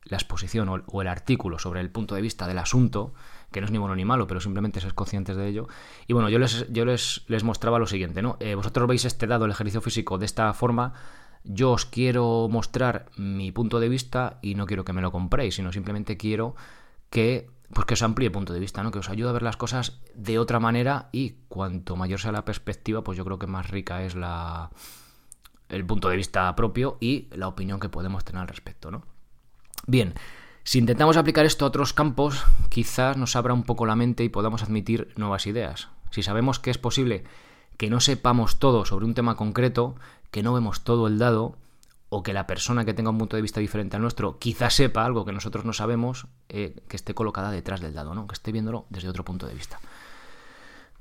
la 0.04 0.18
exposición 0.18 0.84
o, 0.88 1.02
el 1.02 1.08
artículo 1.08 1.60
sobre 1.60 1.82
el 1.82 1.92
punto 1.92 2.16
de 2.16 2.22
vista 2.22 2.48
del 2.48 2.58
asunto, 2.58 3.14
que 3.52 3.62
no 3.62 3.66
es 3.66 3.72
ni 3.72 3.78
bueno 3.78 3.96
ni 3.96 4.04
malo, 4.04 4.26
pero 4.26 4.42
simplemente 4.42 4.82
ser 4.82 4.96
conscientes 4.96 5.36
de 5.36 5.48
ello. 5.48 5.68
Y 6.08 6.14
bueno, 6.14 6.30
yo 6.30 6.40
les, 6.40 6.72
yo 6.72 6.86
les, 6.86 7.24
les 7.28 7.44
mostraba 7.44 7.78
lo 7.78 7.86
siguiente, 7.86 8.24
¿no? 8.24 8.38
Eh, 8.40 8.56
vosotros 8.56 8.88
veis 8.88 9.06
este 9.06 9.28
dado, 9.28 9.46
el 9.46 9.52
ejercicio 9.52 9.82
físico, 9.82 10.18
de 10.18 10.26
esta 10.26 10.52
forma. 10.54 10.94
Yo 11.44 11.74
os 11.74 11.86
quiero 11.86 12.48
mostrar 12.50 13.06
mi 13.18 13.52
punto 13.52 13.80
de 13.80 13.90
vista 13.90 14.40
y 14.42 14.56
no 14.56 14.66
quiero 14.66 14.84
que 14.84 14.94
me 14.94 15.04
lo 15.04 15.12
compréis, 15.12 15.54
sino 15.54 15.72
simplemente 15.72 16.18
quiero 16.18 16.56
que 17.12 17.55
pues 17.74 17.86
que 17.86 17.94
os 17.96 18.04
amplíe 18.04 18.32
punto 18.32 18.54
de 18.54 18.60
vista, 18.60 18.84
¿no? 18.84 18.92
Que 18.92 19.00
os 19.00 19.10
ayude 19.10 19.30
a 19.30 19.34
ver 19.34 19.44
las 19.44 19.58
cosas 19.58 20.00
de 20.14 20.40
otra 20.40 20.60
manera 20.60 21.10
y 21.12 21.36
cuanto 21.48 21.96
mayor 21.96 22.20
sea 22.20 22.32
la 22.32 22.46
perspectiva, 22.46 23.04
pues 23.04 23.18
yo 23.18 23.26
creo 23.26 23.40
que 23.40 23.48
más 23.48 23.70
rica 23.70 24.04
es 24.04 24.16
la 24.16 24.70
el 25.70 25.86
punto 25.86 26.10
de 26.10 26.18
vista 26.18 26.56
propio 26.56 26.98
y 27.00 27.28
la 27.32 27.48
opinión 27.48 27.80
que 27.80 27.90
podemos 27.90 28.24
tener 28.24 28.42
al 28.42 28.48
respecto, 28.48 28.92
¿no? 28.92 29.04
Bien, 29.88 30.14
si 30.64 30.80
intentamos 30.80 31.18
aplicar 31.18 31.46
esto 31.46 31.66
a 31.66 31.68
otros 31.68 31.94
campos, 31.94 32.44
quizás 32.70 33.18
nos 33.18 33.36
abra 33.36 33.54
un 33.54 33.64
poco 33.64 33.86
la 33.86 33.96
mente 33.96 34.24
y 34.24 34.30
podamos 34.30 34.64
admitir 34.64 35.14
nuevas 35.16 35.48
ideas. 35.48 35.90
Si 36.12 36.24
sabemos 36.24 36.60
que 36.60 36.72
es 36.72 36.78
posible 36.78 37.24
que 37.78 37.90
no 37.90 38.00
sepamos 38.00 38.58
todo 38.58 38.86
sobre 38.86 39.06
un 39.06 39.14
tema 39.14 39.36
concreto, 39.36 39.96
que 40.32 40.44
no 40.44 40.54
vemos 40.54 40.84
todo 40.84 41.08
el 41.08 41.18
dado, 41.18 41.58
o 42.16 42.24
que 42.24 42.32
la 42.32 42.48
persona 42.48 42.86
que 42.86 42.94
tenga 42.94 43.10
un 43.10 43.18
punto 43.18 43.36
de 43.36 43.42
vista 43.42 43.60
diferente 43.60 43.98
al 43.98 44.02
nuestro 44.02 44.40
quizás 44.40 44.74
sepa 44.74 45.04
algo 45.04 45.26
que 45.26 45.34
nosotros 45.34 45.66
no 45.66 45.74
sabemos, 45.74 46.28
eh, 46.48 46.74
que 46.88 46.96
esté 46.96 47.14
colocada 47.14 47.52
detrás 47.52 47.82
del 47.82 47.94
dado, 47.94 48.16
¿no? 48.16 48.26
que 48.26 48.34
esté 48.34 48.54
viéndolo 48.54 48.86
desde 48.90 49.10
otro 49.10 49.26
punto 49.26 49.46
de 49.48 49.54
vista. 49.54 49.82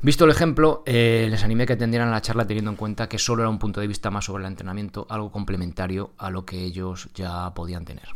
Visto 0.03 0.25
el 0.25 0.33
ejemplo, 0.33 0.83
eh, 0.87 1.29
les 1.31 1.45
animé 1.45 1.67
que 1.67 1.75
atendieran 1.75 2.11
la 2.11 2.21
charla 2.21 2.49
teniendo 2.49 2.73
en 2.73 2.77
cuenta 2.77 3.09
que 3.09 3.21
solo 3.21 3.43
era 3.43 3.49
un 3.49 3.61
punto 3.61 3.81
de 3.81 3.87
vista 3.87 4.11
más 4.11 4.25
sobre 4.25 4.43
el 4.43 4.49
entrenamiento, 4.49 5.07
algo 5.09 5.31
complementario 5.31 6.15
a 6.19 6.31
lo 6.31 6.45
que 6.45 6.65
ellos 6.65 7.09
ya 7.15 7.55
podían 7.55 7.85
tener. 7.85 8.09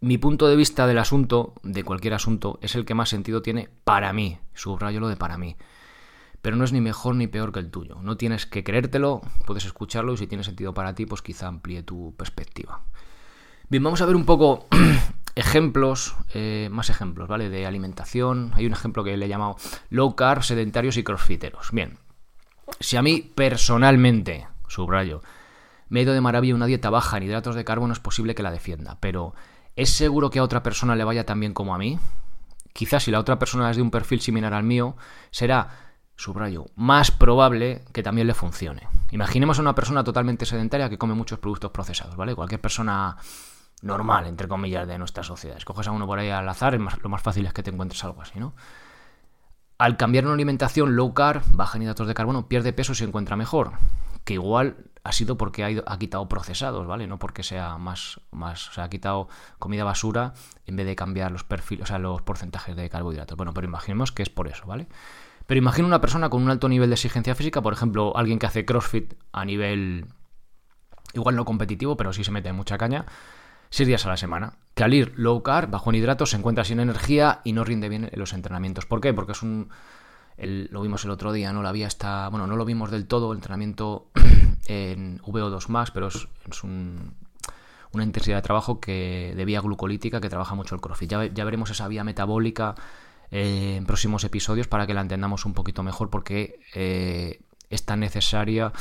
Mi 0.00 0.18
punto 0.18 0.48
de 0.48 0.56
vista 0.56 0.88
del 0.88 0.98
asunto, 0.98 1.54
de 1.62 1.84
cualquier 1.84 2.14
asunto, 2.14 2.58
es 2.60 2.74
el 2.74 2.84
que 2.84 2.94
más 2.94 3.08
sentido 3.08 3.40
tiene 3.40 3.70
para 3.84 4.12
mí. 4.12 4.40
Subrayo 4.52 4.98
lo 4.98 5.08
de 5.08 5.16
para 5.16 5.38
mí 5.38 5.56
pero 6.46 6.56
no 6.56 6.62
es 6.62 6.72
ni 6.72 6.80
mejor 6.80 7.16
ni 7.16 7.26
peor 7.26 7.50
que 7.50 7.58
el 7.58 7.72
tuyo. 7.72 7.96
No 8.02 8.16
tienes 8.16 8.46
que 8.46 8.62
creértelo, 8.62 9.20
puedes 9.46 9.64
escucharlo 9.64 10.12
y 10.12 10.16
si 10.16 10.28
tiene 10.28 10.44
sentido 10.44 10.72
para 10.74 10.94
ti, 10.94 11.04
pues 11.04 11.20
quizá 11.20 11.48
amplíe 11.48 11.82
tu 11.82 12.14
perspectiva. 12.16 12.82
Bien, 13.68 13.82
vamos 13.82 14.00
a 14.00 14.06
ver 14.06 14.14
un 14.14 14.24
poco 14.24 14.68
ejemplos, 15.34 16.14
eh, 16.34 16.68
más 16.70 16.88
ejemplos, 16.88 17.26
¿vale? 17.26 17.50
De 17.50 17.66
alimentación. 17.66 18.52
Hay 18.54 18.64
un 18.64 18.74
ejemplo 18.74 19.02
que 19.02 19.16
le 19.16 19.26
he 19.26 19.28
llamado 19.28 19.56
low 19.90 20.14
carb, 20.14 20.44
sedentarios 20.44 20.96
y 20.96 21.02
crossfiteros. 21.02 21.72
Bien, 21.72 21.98
si 22.78 22.96
a 22.96 23.02
mí 23.02 23.22
personalmente, 23.22 24.46
subrayo, 24.68 25.22
me 25.88 25.98
he 25.98 26.02
ido 26.04 26.14
de 26.14 26.20
maravilla 26.20 26.54
una 26.54 26.66
dieta 26.66 26.90
baja 26.90 27.16
en 27.16 27.24
hidratos 27.24 27.56
de 27.56 27.64
carbono, 27.64 27.92
es 27.92 27.98
posible 27.98 28.36
que 28.36 28.44
la 28.44 28.52
defienda, 28.52 28.98
pero 29.00 29.34
¿es 29.74 29.90
seguro 29.90 30.30
que 30.30 30.38
a 30.38 30.44
otra 30.44 30.62
persona 30.62 30.94
le 30.94 31.02
vaya 31.02 31.26
tan 31.26 31.40
bien 31.40 31.54
como 31.54 31.74
a 31.74 31.78
mí? 31.78 31.98
Quizás 32.72 33.02
si 33.02 33.10
la 33.10 33.18
otra 33.18 33.40
persona 33.40 33.68
es 33.68 33.76
de 33.76 33.82
un 33.82 33.90
perfil 33.90 34.20
similar 34.20 34.54
al 34.54 34.62
mío, 34.62 34.96
será 35.32 35.85
subrayo, 36.16 36.66
más 36.74 37.10
probable 37.10 37.84
que 37.92 38.02
también 38.02 38.26
le 38.26 38.34
funcione. 38.34 38.88
Imaginemos 39.10 39.58
a 39.58 39.62
una 39.62 39.74
persona 39.74 40.02
totalmente 40.02 40.46
sedentaria 40.46 40.88
que 40.88 40.98
come 40.98 41.14
muchos 41.14 41.38
productos 41.38 41.70
procesados, 41.70 42.16
¿vale? 42.16 42.34
Cualquier 42.34 42.60
persona 42.60 43.16
normal, 43.82 44.26
entre 44.26 44.48
comillas, 44.48 44.88
de 44.88 44.98
nuestra 44.98 45.22
sociedad. 45.22 45.56
Escoges 45.56 45.86
a 45.88 45.92
uno 45.92 46.06
por 46.06 46.18
ahí 46.18 46.30
al 46.30 46.48
azar, 46.48 46.78
lo 46.78 47.08
más 47.08 47.22
fácil 47.22 47.46
es 47.46 47.52
que 47.52 47.62
te 47.62 47.70
encuentres 47.70 48.02
algo 48.04 48.22
así, 48.22 48.38
¿no? 48.38 48.54
Al 49.78 49.98
cambiar 49.98 50.24
una 50.24 50.32
alimentación 50.34 50.96
low 50.96 51.12
carb, 51.12 51.42
baja 51.52 51.76
en 51.76 51.82
hidratos 51.82 52.08
de 52.08 52.14
carbono, 52.14 52.48
pierde 52.48 52.72
peso 52.72 52.92
y 52.92 52.94
se 52.94 53.04
encuentra 53.04 53.36
mejor. 53.36 53.72
Que 54.24 54.34
igual 54.34 54.76
ha 55.04 55.12
sido 55.12 55.36
porque 55.36 55.64
ha, 55.64 55.82
ha 55.86 55.98
quitado 55.98 56.26
procesados, 56.28 56.86
¿vale? 56.86 57.06
No 57.06 57.18
porque 57.18 57.42
sea 57.42 57.76
más, 57.76 58.18
más. 58.30 58.70
O 58.70 58.72
sea, 58.72 58.84
ha 58.84 58.88
quitado 58.88 59.28
comida 59.58 59.84
basura 59.84 60.32
en 60.64 60.76
vez 60.76 60.86
de 60.86 60.96
cambiar 60.96 61.30
los 61.30 61.44
perfiles, 61.44 61.84
o 61.84 61.86
sea, 61.86 61.98
los 61.98 62.22
porcentajes 62.22 62.74
de 62.74 62.88
carbohidratos. 62.88 63.36
Bueno, 63.36 63.52
pero 63.52 63.66
imaginemos 63.66 64.12
que 64.12 64.22
es 64.22 64.30
por 64.30 64.48
eso, 64.48 64.64
¿vale? 64.66 64.88
Pero 65.46 65.58
imagina 65.58 65.86
una 65.86 66.00
persona 66.00 66.28
con 66.28 66.42
un 66.42 66.50
alto 66.50 66.68
nivel 66.68 66.90
de 66.90 66.94
exigencia 66.94 67.34
física, 67.34 67.62
por 67.62 67.72
ejemplo, 67.72 68.16
alguien 68.16 68.38
que 68.38 68.46
hace 68.46 68.64
CrossFit 68.64 69.14
a 69.32 69.44
nivel 69.44 70.06
igual 71.14 71.36
no 71.36 71.44
competitivo, 71.44 71.96
pero 71.96 72.12
sí 72.12 72.24
se 72.24 72.30
mete 72.30 72.48
en 72.48 72.56
mucha 72.56 72.78
caña, 72.78 73.06
seis 73.70 73.86
días 73.86 74.04
a 74.06 74.08
la 74.08 74.16
semana. 74.16 74.54
Que 74.74 74.84
al 74.84 74.94
ir 74.94 75.12
low 75.16 75.42
carb, 75.42 75.70
bajo 75.70 75.90
en 75.90 75.96
hidratos, 75.96 76.30
se 76.30 76.36
encuentra 76.36 76.64
sin 76.64 76.80
energía 76.80 77.40
y 77.44 77.52
no 77.52 77.64
rinde 77.64 77.88
bien 77.88 78.08
en 78.12 78.18
los 78.18 78.32
entrenamientos. 78.32 78.86
¿Por 78.86 79.00
qué? 79.00 79.14
Porque 79.14 79.32
es 79.32 79.42
un... 79.42 79.70
lo 80.36 80.82
vimos 80.82 81.04
el 81.04 81.10
otro 81.10 81.32
día, 81.32 81.52
¿no? 81.52 81.62
La 81.62 81.72
vía 81.72 81.86
está... 81.86 82.28
Bueno, 82.28 82.46
no 82.46 82.56
lo 82.56 82.64
vimos 82.64 82.90
del 82.90 83.06
todo, 83.06 83.32
el 83.32 83.38
entrenamiento 83.38 84.10
en 84.66 85.20
VO2 85.20 85.68
Max, 85.68 85.90
pero 85.92 86.08
es, 86.08 86.28
una 86.64 88.04
intensidad 88.04 88.36
de 88.36 88.42
trabajo 88.42 88.78
que 88.78 89.32
de 89.34 89.44
vía 89.44 89.60
glucolítica 89.60 90.20
que 90.20 90.28
trabaja 90.28 90.54
mucho 90.54 90.74
el 90.74 90.80
CrossFit. 90.80 91.10
Ya 91.32 91.44
veremos 91.44 91.70
esa 91.70 91.88
vía 91.88 92.04
metabólica 92.04 92.74
eh, 93.30 93.76
en 93.76 93.86
próximos 93.86 94.24
episodios 94.24 94.68
para 94.68 94.86
que 94.86 94.94
la 94.94 95.00
entendamos 95.00 95.44
un 95.46 95.54
poquito 95.54 95.82
mejor 95.82 96.10
porque 96.10 96.60
eh, 96.74 97.40
es 97.70 97.84
tan 97.84 98.00
necesaria 98.00 98.72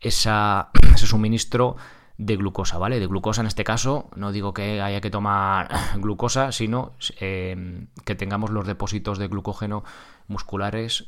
esa, 0.00 0.70
ese 0.94 1.06
suministro 1.06 1.76
de 2.16 2.36
glucosa, 2.36 2.78
¿vale? 2.78 3.00
De 3.00 3.06
glucosa 3.06 3.40
en 3.40 3.48
este 3.48 3.64
caso, 3.64 4.08
no 4.14 4.30
digo 4.30 4.54
que 4.54 4.80
haya 4.80 5.00
que 5.00 5.10
tomar 5.10 5.68
glucosa, 5.96 6.52
sino 6.52 6.92
eh, 7.20 7.86
que 8.04 8.14
tengamos 8.14 8.50
los 8.50 8.66
depósitos 8.66 9.18
de 9.18 9.28
glucógeno 9.28 9.84
musculares 10.28 11.06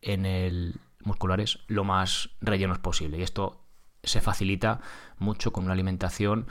en 0.00 0.26
el 0.26 0.80
musculares 1.06 1.60
lo 1.68 1.84
más 1.84 2.30
rellenos 2.40 2.78
posible. 2.78 3.18
Y 3.18 3.22
esto 3.22 3.62
se 4.02 4.20
facilita 4.20 4.80
mucho 5.18 5.52
con 5.52 5.64
una 5.64 5.72
alimentación 5.72 6.46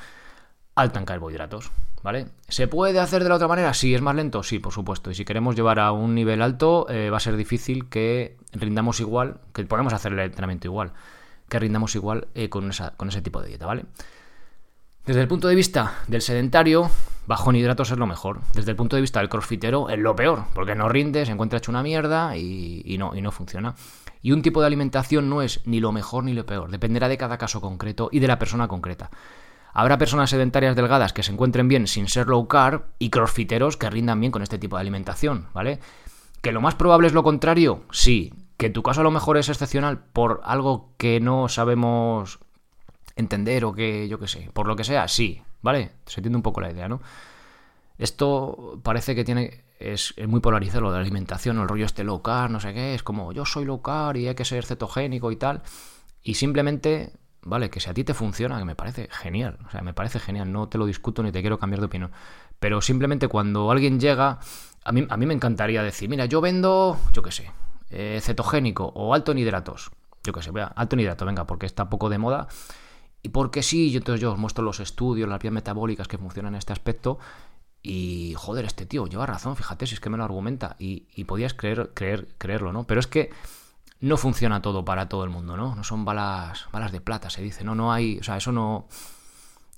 alta 0.73 0.99
en 0.99 1.05
carbohidratos. 1.05 1.71
¿Vale? 2.05 2.27
¿Se 2.47 2.67
puede 2.67 2.99
hacer 2.99 3.23
de 3.23 3.29
la 3.29 3.35
otra 3.37 3.47
manera? 3.47 3.73
Sí, 3.73 3.95
es 3.95 4.01
más 4.03 4.13
lento, 4.13 4.43
sí, 4.43 4.59
por 4.59 4.71
supuesto. 4.71 5.09
Y 5.09 5.15
si 5.15 5.25
queremos 5.25 5.55
llevar 5.55 5.79
a 5.79 5.91
un 5.91 6.13
nivel 6.13 6.43
alto, 6.43 6.85
eh, 6.87 7.09
va 7.09 7.17
a 7.17 7.19
ser 7.19 7.35
difícil 7.35 7.89
que 7.89 8.37
rindamos 8.51 8.99
igual, 8.99 9.39
que 9.53 9.65
podemos 9.65 9.91
hacer 9.91 10.13
el 10.13 10.19
entrenamiento 10.19 10.67
igual, 10.67 10.93
que 11.49 11.57
rindamos 11.57 11.95
igual 11.95 12.27
eh, 12.35 12.47
con, 12.47 12.69
con 12.95 13.09
ese 13.09 13.23
tipo 13.23 13.41
de 13.41 13.47
dieta, 13.47 13.65
¿vale? 13.65 13.85
Desde 15.07 15.19
el 15.19 15.27
punto 15.27 15.47
de 15.47 15.55
vista 15.55 15.95
del 16.07 16.21
sedentario, 16.21 16.91
bajo 17.25 17.49
en 17.49 17.55
hidratos 17.55 17.89
es 17.89 17.97
lo 17.97 18.05
mejor. 18.05 18.41
Desde 18.53 18.69
el 18.69 18.77
punto 18.77 18.97
de 18.97 19.01
vista 19.01 19.19
del 19.19 19.29
crossfitero 19.29 19.89
es 19.89 19.97
lo 19.97 20.15
peor, 20.15 20.43
porque 20.53 20.75
no 20.75 20.87
rinde, 20.87 21.25
se 21.25 21.31
encuentra 21.31 21.57
hecho 21.57 21.71
una 21.71 21.81
mierda 21.81 22.37
y, 22.37 22.95
no, 22.99 23.15
y 23.15 23.21
no 23.23 23.31
funciona. 23.31 23.73
Y 24.21 24.31
un 24.31 24.43
tipo 24.43 24.61
de 24.61 24.67
alimentación 24.67 25.27
no 25.27 25.41
es 25.41 25.61
ni 25.65 25.79
lo 25.79 25.91
mejor 25.91 26.23
ni 26.23 26.33
lo 26.33 26.45
peor, 26.45 26.69
dependerá 26.69 27.07
de 27.07 27.17
cada 27.17 27.39
caso 27.39 27.61
concreto 27.61 28.09
y 28.11 28.19
de 28.19 28.27
la 28.27 28.37
persona 28.37 28.67
concreta. 28.67 29.09
Habrá 29.77 29.97
personas 29.97 30.29
sedentarias 30.29 30.73
delgadas 30.77 31.11
que 31.11 31.21
se 31.21 31.33
encuentren 31.33 31.67
bien 31.67 31.85
sin 31.87 32.07
ser 32.07 32.27
low 32.27 32.47
carb 32.47 32.85
y 32.97 33.09
crossfiteros 33.09 33.75
que 33.75 33.89
rindan 33.89 34.21
bien 34.21 34.31
con 34.31 34.41
este 34.41 34.57
tipo 34.57 34.77
de 34.77 34.81
alimentación, 34.81 35.47
¿vale? 35.53 35.81
¿Que 36.41 36.53
lo 36.53 36.61
más 36.61 36.75
probable 36.75 37.07
es 37.07 37.13
lo 37.13 37.23
contrario? 37.23 37.83
Sí. 37.91 38.33
¿Que 38.55 38.69
tu 38.69 38.81
caso 38.81 39.01
a 39.01 39.03
lo 39.03 39.11
mejor 39.11 39.35
es 39.35 39.49
excepcional 39.49 39.99
por 39.99 40.39
algo 40.45 40.93
que 40.95 41.19
no 41.19 41.49
sabemos 41.49 42.39
entender 43.17 43.65
o 43.65 43.73
que, 43.73 44.07
yo 44.07 44.17
qué 44.17 44.29
sé, 44.29 44.49
por 44.53 44.65
lo 44.65 44.77
que 44.77 44.85
sea? 44.85 45.09
Sí, 45.09 45.41
¿vale? 45.61 45.91
Se 46.05 46.21
entiende 46.21 46.37
un 46.37 46.43
poco 46.43 46.61
la 46.61 46.71
idea, 46.71 46.87
¿no? 46.87 47.01
Esto 47.97 48.79
parece 48.81 49.13
que 49.13 49.25
tiene. 49.25 49.65
Es, 49.77 50.13
muy 50.25 50.39
polarizado 50.39 50.83
lo 50.83 50.91
de 50.91 50.99
la 50.99 51.01
alimentación, 51.01 51.59
el 51.59 51.67
rollo 51.67 51.85
este 51.85 52.05
low 52.05 52.21
carb, 52.21 52.49
no 52.49 52.61
sé 52.61 52.73
qué. 52.73 52.95
Es 52.95 53.03
como 53.03 53.33
yo 53.33 53.43
soy 53.43 53.65
low 53.65 53.81
carb 53.81 54.15
y 54.15 54.29
hay 54.29 54.35
que 54.35 54.45
ser 54.45 54.65
cetogénico 54.65 55.33
y 55.33 55.35
tal. 55.35 55.63
Y 56.23 56.35
simplemente 56.35 57.11
vale, 57.45 57.69
que 57.69 57.79
si 57.79 57.89
a 57.89 57.93
ti 57.93 58.03
te 58.03 58.13
funciona, 58.13 58.57
que 58.57 58.65
me 58.65 58.75
parece 58.75 59.07
genial, 59.09 59.59
o 59.65 59.69
sea, 59.69 59.81
me 59.81 59.93
parece 59.93 60.19
genial, 60.19 60.51
no 60.51 60.67
te 60.67 60.77
lo 60.77 60.85
discuto 60.85 61.23
ni 61.23 61.31
te 61.31 61.41
quiero 61.41 61.59
cambiar 61.59 61.79
de 61.79 61.85
opinión, 61.85 62.11
pero 62.59 62.81
simplemente 62.81 63.27
cuando 63.27 63.71
alguien 63.71 63.99
llega, 63.99 64.39
a 64.83 64.91
mí, 64.91 65.05
a 65.07 65.15
mí 65.15 65.25
me 65.25 65.33
encantaría 65.33 65.83
decir, 65.83 66.09
mira, 66.09 66.25
yo 66.25 66.41
vendo, 66.41 66.99
yo 67.13 67.21
qué 67.21 67.31
sé, 67.31 67.51
eh, 67.91 68.19
cetogénico 68.21 68.85
o 68.95 69.13
alto 69.13 69.31
en 69.31 69.37
hidratos, 69.37 69.91
yo 70.23 70.33
qué 70.33 70.41
sé, 70.41 70.51
vea, 70.51 70.65
alto 70.75 70.97
en 70.97 71.15
venga, 71.25 71.45
porque 71.45 71.67
está 71.67 71.87
poco 71.89 72.09
de 72.09 72.17
moda, 72.17 72.47
y 73.21 73.29
porque 73.29 73.61
sí, 73.61 73.91
yo, 73.91 73.99
entonces 73.99 74.21
yo 74.21 74.33
os 74.33 74.39
muestro 74.39 74.63
los 74.63 74.79
estudios, 74.79 75.29
las 75.29 75.39
vías 75.39 75.53
metabólicas 75.53 76.07
que 76.07 76.17
funcionan 76.17 76.55
en 76.55 76.59
este 76.59 76.73
aspecto, 76.73 77.19
y 77.83 78.33
joder, 78.35 78.65
este 78.65 78.87
tío 78.87 79.05
lleva 79.05 79.27
razón, 79.27 79.55
fíjate 79.55 79.85
si 79.85 79.93
es 79.93 79.99
que 79.99 80.09
me 80.09 80.17
lo 80.17 80.23
argumenta, 80.23 80.75
y, 80.79 81.05
y 81.15 81.25
podías 81.25 81.53
creer, 81.53 81.91
creer, 81.93 82.27
creerlo, 82.39 82.73
¿no? 82.73 82.85
Pero 82.85 82.99
es 82.99 83.05
que 83.05 83.29
no 84.01 84.17
funciona 84.17 84.61
todo 84.61 84.85
para 84.85 85.09
todo 85.09 85.23
el 85.23 85.29
mundo, 85.29 85.57
¿no? 85.57 85.75
No 85.75 85.83
son 85.83 86.05
balas, 86.05 86.67
balas 86.71 86.91
de 86.91 87.01
plata, 87.01 87.29
se 87.29 87.41
dice, 87.41 87.63
¿no? 87.63 87.75
No 87.75 87.91
hay, 87.91 88.19
o 88.19 88.23
sea, 88.23 88.37
eso 88.37 88.51
no... 88.51 88.87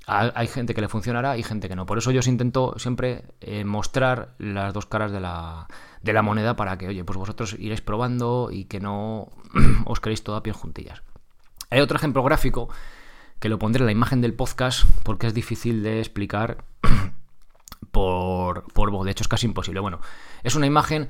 Hay 0.09 0.47
gente 0.47 0.73
que 0.73 0.79
le 0.79 0.87
funcionará 0.87 1.37
y 1.37 1.43
gente 1.43 1.67
que 1.67 1.75
no. 1.75 1.85
Por 1.85 1.97
eso 1.97 2.11
yo 2.11 2.19
os 2.19 2.27
intento 2.27 2.75
siempre 2.77 3.25
eh, 3.41 3.65
mostrar 3.65 4.35
las 4.37 4.73
dos 4.73 4.85
caras 4.85 5.11
de 5.11 5.19
la, 5.19 5.67
de 6.01 6.13
la 6.13 6.21
moneda 6.21 6.55
para 6.55 6.77
que, 6.77 6.87
oye, 6.87 7.03
pues 7.03 7.17
vosotros 7.17 7.57
iréis 7.59 7.81
probando 7.81 8.49
y 8.49 8.63
que 8.65 8.79
no 8.79 9.27
os 9.85 9.99
queréis 9.99 10.23
todo 10.23 10.37
a 10.37 10.43
pie 10.43 10.53
juntillas. 10.53 11.03
Hay 11.69 11.81
otro 11.81 11.97
ejemplo 11.97 12.23
gráfico 12.23 12.69
que 13.39 13.49
lo 13.49 13.59
pondré 13.59 13.81
en 13.81 13.87
la 13.87 13.91
imagen 13.91 14.21
del 14.21 14.33
podcast 14.33 14.85
porque 15.03 15.27
es 15.27 15.33
difícil 15.33 15.83
de 15.83 15.99
explicar 15.99 16.63
por, 17.91 18.71
por. 18.71 19.03
De 19.03 19.11
hecho, 19.11 19.23
es 19.23 19.27
casi 19.27 19.45
imposible. 19.45 19.81
Bueno, 19.81 19.99
es 20.43 20.55
una 20.55 20.67
imagen 20.67 21.09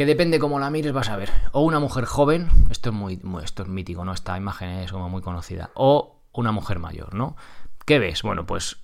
que 0.00 0.06
depende 0.06 0.38
cómo 0.38 0.58
la 0.58 0.70
mires 0.70 0.94
vas 0.94 1.10
a 1.10 1.16
ver. 1.16 1.30
O 1.52 1.60
una 1.60 1.78
mujer 1.78 2.06
joven, 2.06 2.48
esto 2.70 2.88
es 2.88 2.96
muy, 2.96 3.20
esto 3.44 3.64
es 3.64 3.68
mítico, 3.68 4.02
¿no? 4.02 4.14
Esta 4.14 4.34
imagen 4.34 4.70
es 4.70 4.92
como 4.92 5.10
muy 5.10 5.20
conocida. 5.20 5.72
O 5.74 6.22
una 6.32 6.52
mujer 6.52 6.78
mayor, 6.78 7.14
¿no? 7.14 7.36
¿Qué 7.84 7.98
ves? 7.98 8.22
Bueno, 8.22 8.46
pues 8.46 8.78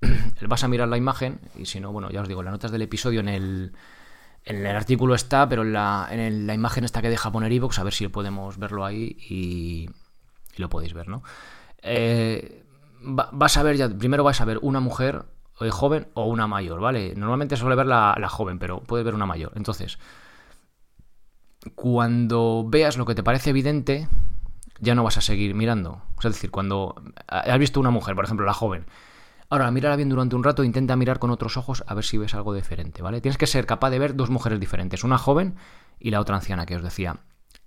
vas 0.46 0.62
a 0.62 0.68
mirar 0.68 0.86
la 0.86 0.96
imagen 0.96 1.40
y 1.56 1.66
si 1.66 1.80
no, 1.80 1.90
bueno, 1.90 2.10
ya 2.10 2.20
os 2.20 2.28
digo, 2.28 2.44
las 2.44 2.52
notas 2.52 2.70
del 2.70 2.82
episodio 2.82 3.18
en 3.18 3.28
el, 3.28 3.72
en 4.44 4.64
el 4.64 4.76
artículo 4.76 5.16
está, 5.16 5.48
pero 5.48 5.62
en 5.62 5.72
la, 5.72 6.06
en 6.12 6.46
la 6.46 6.54
imagen 6.54 6.84
está 6.84 7.02
que 7.02 7.10
deja 7.10 7.32
poner 7.32 7.50
iVoox, 7.50 7.80
a 7.80 7.82
ver 7.82 7.92
si 7.92 8.06
podemos 8.06 8.56
verlo 8.56 8.84
ahí 8.84 9.16
y, 9.28 9.90
lo 10.58 10.68
podéis 10.68 10.94
ver, 10.94 11.08
¿no? 11.08 11.24
Eh, 11.82 12.62
vas 13.00 13.56
a 13.56 13.64
ver, 13.64 13.78
ya, 13.78 13.88
primero 13.88 14.22
vas 14.22 14.40
a 14.40 14.44
ver 14.44 14.60
una 14.62 14.78
mujer 14.78 15.24
eh, 15.60 15.70
joven 15.70 16.06
o 16.14 16.26
una 16.26 16.46
mayor, 16.46 16.78
¿vale? 16.78 17.14
Normalmente 17.16 17.56
suele 17.56 17.74
ver 17.74 17.86
la, 17.86 18.14
la 18.16 18.28
joven, 18.28 18.60
pero 18.60 18.78
puede 18.78 19.02
ver 19.02 19.16
una 19.16 19.26
mayor. 19.26 19.50
Entonces, 19.56 19.98
cuando 21.74 22.64
veas 22.68 22.96
lo 22.96 23.06
que 23.06 23.14
te 23.14 23.22
parece 23.22 23.50
evidente, 23.50 24.08
ya 24.80 24.94
no 24.94 25.04
vas 25.04 25.16
a 25.16 25.20
seguir 25.20 25.54
mirando. 25.54 26.02
es 26.18 26.32
decir, 26.32 26.50
cuando 26.50 26.94
has 27.26 27.58
visto 27.58 27.80
una 27.80 27.90
mujer, 27.90 28.14
por 28.14 28.24
ejemplo, 28.24 28.44
la 28.44 28.52
joven, 28.52 28.86
ahora 29.48 29.70
mírala 29.70 29.96
bien 29.96 30.08
durante 30.08 30.34
un 30.34 30.44
rato, 30.44 30.64
intenta 30.64 30.96
mirar 30.96 31.18
con 31.18 31.30
otros 31.30 31.56
ojos 31.56 31.84
a 31.86 31.94
ver 31.94 32.04
si 32.04 32.18
ves 32.18 32.34
algo 32.34 32.52
diferente, 32.52 33.02
¿vale? 33.02 33.20
Tienes 33.20 33.38
que 33.38 33.46
ser 33.46 33.66
capaz 33.66 33.90
de 33.90 33.98
ver 33.98 34.16
dos 34.16 34.30
mujeres 34.30 34.58
diferentes, 34.58 35.04
una 35.04 35.18
joven 35.18 35.54
y 36.00 36.10
la 36.10 36.20
otra 36.20 36.36
anciana 36.36 36.66
que 36.66 36.76
os 36.76 36.82
decía. 36.82 37.20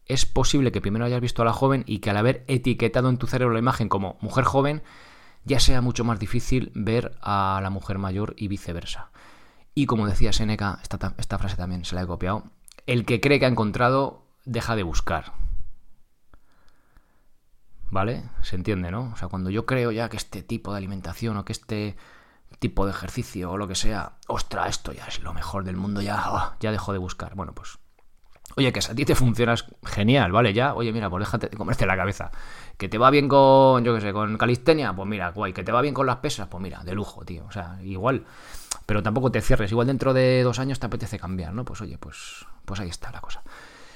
Es 0.06 0.26
posible 0.26 0.72
que 0.72 0.82
primero 0.82 1.06
hayas 1.06 1.22
visto 1.22 1.42
a 1.42 1.46
la 1.46 1.54
joven 1.54 1.84
y 1.88 2.00
que 2.00 2.10
al 2.10 2.18
haber 2.18 2.44
etiquetado 2.48 3.10
en 3.10 3.18
tu 3.18 3.28
cerebro 3.28 3.54
la 3.54 3.60
imagen 3.60 3.90
como 3.90 4.18
mujer 4.22 4.44
joven, 4.44 4.84
ya 5.46 5.60
sea 5.60 5.82
mucho 5.82 6.04
más 6.04 6.20
difícil 6.20 6.72
ver 6.76 7.18
a 7.22 7.60
la 7.64 7.70
mujer 7.70 7.98
mayor 7.98 8.36
y 8.38 8.48
viceversa. 8.48 9.12
Y 9.74 9.86
como 9.86 10.08
decía 10.08 10.34
Seneca, 10.34 10.80
esta, 10.82 11.14
esta 11.18 11.38
frase 11.38 11.56
también 11.56 11.86
se 11.86 11.96
la 11.96 12.02
he 12.02 12.08
copiado, 12.08 12.44
el 12.88 13.06
que 13.06 13.22
cree 13.22 13.40
que 13.40 13.46
ha 13.46 13.50
encontrado 13.50 14.24
deja 14.46 14.76
de 14.76 14.84
buscar. 14.84 15.34
¿Vale? 17.90 18.24
Se 18.42 18.56
entiende, 18.56 18.92
¿no? 18.92 19.12
O 19.14 19.16
sea, 19.16 19.28
cuando 19.28 19.50
yo 19.50 19.66
creo 19.66 19.92
ya 19.92 20.10
que 20.10 20.18
este 20.18 20.44
tipo 20.44 20.72
de 20.72 20.78
alimentación 20.78 21.38
o 21.38 21.46
que 21.46 21.54
este 21.54 21.96
tipo 22.60 22.86
de 22.86 22.92
ejercicio 22.92 23.52
o 23.52 23.58
lo 23.58 23.68
que 23.68 23.76
sea, 23.76 24.14
ostra, 24.28 24.68
esto 24.68 24.92
ya 24.92 25.06
es 25.06 25.20
lo 25.22 25.34
mejor 25.34 25.64
del 25.64 25.78
mundo, 25.78 26.02
ya, 26.02 26.24
oh, 26.32 26.54
ya 26.60 26.72
dejo 26.72 26.94
de 26.94 27.00
buscar. 27.00 27.36
Bueno, 27.36 27.54
pues 27.54 27.78
Oye, 28.58 28.72
que 28.72 28.80
a 28.80 28.96
ti 28.96 29.04
te 29.04 29.16
funcionas 29.16 29.66
genial, 29.84 30.32
¿vale? 30.32 30.54
Ya, 30.54 30.76
oye, 30.76 30.94
mira, 30.94 31.10
pues 31.10 31.22
déjate 31.26 31.50
de 31.50 31.58
comerte 31.58 31.86
la 31.86 31.98
cabeza. 31.98 32.32
Que 32.78 32.88
te 32.88 32.98
va 32.98 33.10
bien 33.10 33.28
con, 33.28 33.84
yo 33.84 33.94
qué 33.96 34.02
sé, 34.02 34.14
con 34.14 34.38
calistenia, 34.38 34.94
pues 34.94 35.08
mira, 35.08 35.32
guay. 35.32 35.52
Que 35.52 35.64
te 35.64 35.72
va 35.72 35.82
bien 35.82 35.94
con 35.94 36.06
las 36.06 36.18
pesas, 36.18 36.48
pues 36.48 36.62
mira, 36.62 36.84
de 36.84 36.94
lujo, 36.94 37.26
tío. 37.26 37.46
O 37.46 37.52
sea, 37.52 37.78
igual. 37.84 38.24
Pero 38.86 39.04
tampoco 39.04 39.32
te 39.32 39.42
cierres. 39.42 39.72
Igual 39.72 39.88
dentro 39.88 40.14
de 40.14 40.44
dos 40.44 40.60
años 40.60 40.80
te 40.80 40.86
apetece 40.86 41.20
cambiar, 41.20 41.54
¿no? 41.54 41.66
Pues 41.66 41.82
oye, 41.82 41.98
pues, 41.98 42.46
pues 42.66 42.80
ahí 42.80 42.90
está 42.90 43.12
la 43.12 43.22
cosa. 43.22 43.44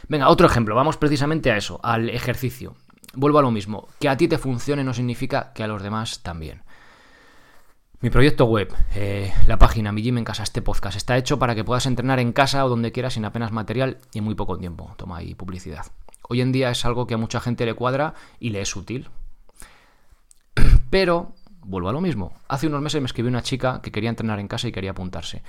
Venga, 0.08 0.30
otro 0.30 0.48
ejemplo. 0.48 0.76
Vamos 0.76 0.98
precisamente 0.98 1.52
a 1.52 1.58
eso, 1.58 1.80
al 1.84 2.10
ejercicio. 2.10 2.76
Vuelvo 3.14 3.40
a 3.40 3.44
lo 3.44 3.52
mismo. 3.52 3.88
Que 4.00 4.10
a 4.10 4.18
ti 4.18 4.28
te 4.28 4.38
funcione 4.38 4.84
no 4.84 4.94
significa 4.94 5.52
que 5.54 5.64
a 5.64 5.68
los 5.68 5.84
demás 5.84 6.22
también. 6.22 6.64
Mi 8.02 8.10
proyecto 8.10 8.46
web, 8.46 8.74
eh, 8.96 9.34
la 9.46 9.60
página 9.60 9.92
Mi 9.92 10.02
Gym 10.02 10.20
en 10.20 10.24
Casa, 10.24 10.44
este 10.44 10.62
podcast, 10.62 10.96
está 10.96 11.18
hecho 11.18 11.38
para 11.38 11.54
que 11.54 11.66
puedas 11.66 11.86
entrenar 11.86 12.20
en 12.20 12.32
casa 12.32 12.64
o 12.64 12.70
donde 12.70 12.94
quieras 12.94 13.16
sin 13.16 13.26
apenas 13.26 13.52
material 13.52 13.98
y 14.14 14.20
en 14.20 14.24
muy 14.24 14.36
poco 14.36 14.58
tiempo. 14.58 14.94
Toma 14.96 15.18
ahí 15.18 15.36
publicidad. 15.36 15.86
Hoy 16.30 16.40
en 16.40 16.54
día 16.54 16.70
es 16.72 16.86
algo 16.86 17.08
que 17.08 17.16
a 17.16 17.18
mucha 17.18 17.42
gente 17.42 17.66
le 17.66 17.74
cuadra 17.74 18.14
y 18.40 18.52
le 18.52 18.62
es 18.62 18.74
útil. 18.76 19.10
Pero, 20.90 21.34
vuelvo 21.70 21.90
a 21.90 21.94
lo 21.94 22.02
mismo. 22.02 22.34
Hace 22.48 22.68
unos 22.68 22.82
meses 22.82 23.02
me 23.02 23.06
escribió 23.06 23.30
una 23.30 23.44
chica 23.44 23.82
que 23.82 23.92
quería 23.92 24.10
entrenar 24.10 24.40
en 24.40 24.48
casa 24.48 24.68
y 24.68 24.72
quería 24.72 24.92
apuntarse. 24.92 25.44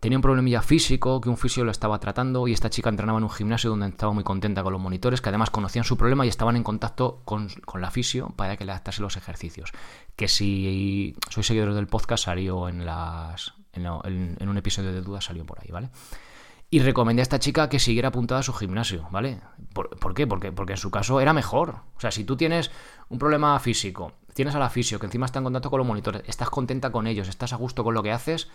Tenía 0.00 0.18
un 0.18 0.22
problemilla 0.22 0.60
físico 0.60 1.18
que 1.20 1.30
un 1.30 1.38
fisio 1.38 1.64
lo 1.64 1.70
estaba 1.70 1.98
tratando 1.98 2.46
y 2.46 2.52
esta 2.52 2.68
chica 2.68 2.90
entrenaba 2.90 3.16
en 3.16 3.24
un 3.24 3.30
gimnasio 3.30 3.70
donde 3.70 3.86
estaba 3.86 4.12
muy 4.12 4.24
contenta 4.24 4.62
con 4.62 4.72
los 4.72 4.82
monitores, 4.82 5.22
que 5.22 5.30
además 5.30 5.48
conocían 5.48 5.84
su 5.84 5.96
problema 5.96 6.26
y 6.26 6.28
estaban 6.28 6.56
en 6.56 6.62
contacto 6.62 7.22
con, 7.24 7.48
la 7.76 7.90
fisio 7.90 8.28
para 8.36 8.58
que 8.58 8.66
le 8.66 8.72
adaptase 8.72 9.00
los 9.00 9.16
ejercicios. 9.16 9.72
Que 10.14 10.28
si 10.28 11.16
sois 11.30 11.46
seguidores 11.46 11.74
del 11.74 11.86
podcast 11.86 12.24
salió 12.24 12.68
en, 12.68 12.84
las, 12.84 13.54
en, 13.72 13.86
un 14.48 14.56
episodio 14.58 14.92
de 14.92 15.00
dudas, 15.00 15.24
salió 15.24 15.46
por 15.46 15.60
ahí, 15.60 15.70
¿vale? 15.70 15.88
Y 16.68 16.80
recomendé 16.80 17.22
a 17.22 17.24
esta 17.24 17.38
chica 17.38 17.70
que 17.70 17.78
siguiera 17.78 18.08
apuntada 18.08 18.40
a 18.40 18.42
su 18.42 18.52
gimnasio, 18.52 19.08
¿vale? 19.10 19.40
¿Por, 19.72 20.12
qué? 20.12 20.26
Porque, 20.26 20.52
porque 20.52 20.72
en 20.72 20.78
su 20.78 20.90
caso 20.90 21.20
era 21.20 21.32
mejor. 21.32 21.76
O 21.96 22.00
sea, 22.00 22.10
si 22.10 22.24
tú 22.24 22.36
tienes 22.36 22.70
un 23.08 23.18
problema 23.18 23.58
físico, 23.58 24.12
tienes 24.34 24.54
a 24.54 24.58
la 24.58 24.68
fisio 24.68 24.98
que 24.98 25.06
encima 25.06 25.26
está 25.26 25.38
en 25.38 25.44
contacto 25.44 25.70
con 25.70 25.78
los 25.78 25.86
monitores, 25.86 26.22
estás 26.26 26.50
contenta 26.50 26.92
con 26.92 27.06
ellos, 27.06 27.28
estás 27.28 27.54
a 27.54 27.56
gusto 27.56 27.82
con 27.82 27.94
lo 27.94 28.02
que 28.02 28.12
haces, 28.12 28.48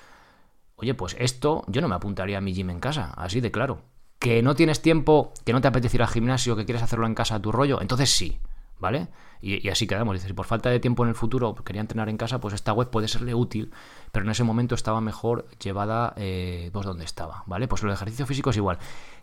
Oye, 0.81 0.93
pues 0.93 1.15
esto 1.19 1.65
yo 1.67 1.81
no 1.81 1.89
me 1.89 1.95
apuntaría 1.95 2.37
a 2.37 2.41
mi 2.41 2.53
gym 2.53 2.69
en 2.69 2.79
casa, 2.79 3.13
así 3.17 3.41
de 3.41 3.51
claro. 3.51 3.81
Que 4.17 4.41
no 4.41 4.55
tienes 4.55 4.81
tiempo, 4.81 5.33
que 5.43 5.51
no 5.51 5.59
te 5.59 5.67
apetece 5.67 5.97
ir 5.97 6.01
al 6.01 6.07
gimnasio, 6.07 6.55
que 6.55 6.63
quieres 6.63 6.81
hacerlo 6.81 7.05
en 7.05 7.15
casa 7.15 7.35
a 7.35 7.41
tu 7.41 7.51
rollo, 7.51 7.81
entonces 7.81 8.09
sí, 8.09 8.39
¿vale? 8.79 9.09
Y, 9.41 9.67
así 9.69 9.87
quedamos. 9.87 10.13
Dice, 10.13 10.27
si 10.27 10.33
por 10.33 10.45
falta 10.45 10.69
de 10.69 10.79
tiempo 10.79 11.03
en 11.03 11.09
el 11.09 11.15
futuro 11.15 11.53
quería 11.55 11.81
entrenar 11.81 12.07
en 12.07 12.15
casa, 12.15 12.39
pues 12.39 12.53
esta 12.53 12.71
web 12.71 12.89
puede 12.89 13.09
serle 13.09 13.33
útil, 13.33 13.71
pero 14.13 14.25
en 14.25 14.31
ese 14.31 14.45
momento 14.45 14.73
estaba 14.73 15.01
mejor 15.01 15.47
llevada 15.61 16.13
eh, 16.15 16.69
pues 16.71 16.85
donde 16.85 17.03
estaba, 17.03 17.43
¿vale? 17.45 17.67
Pues 17.67 17.83
el 17.83 17.89
ejercicio 17.89 18.25
físico 18.25 18.49
es 18.51 18.57
igual. 18.57 18.77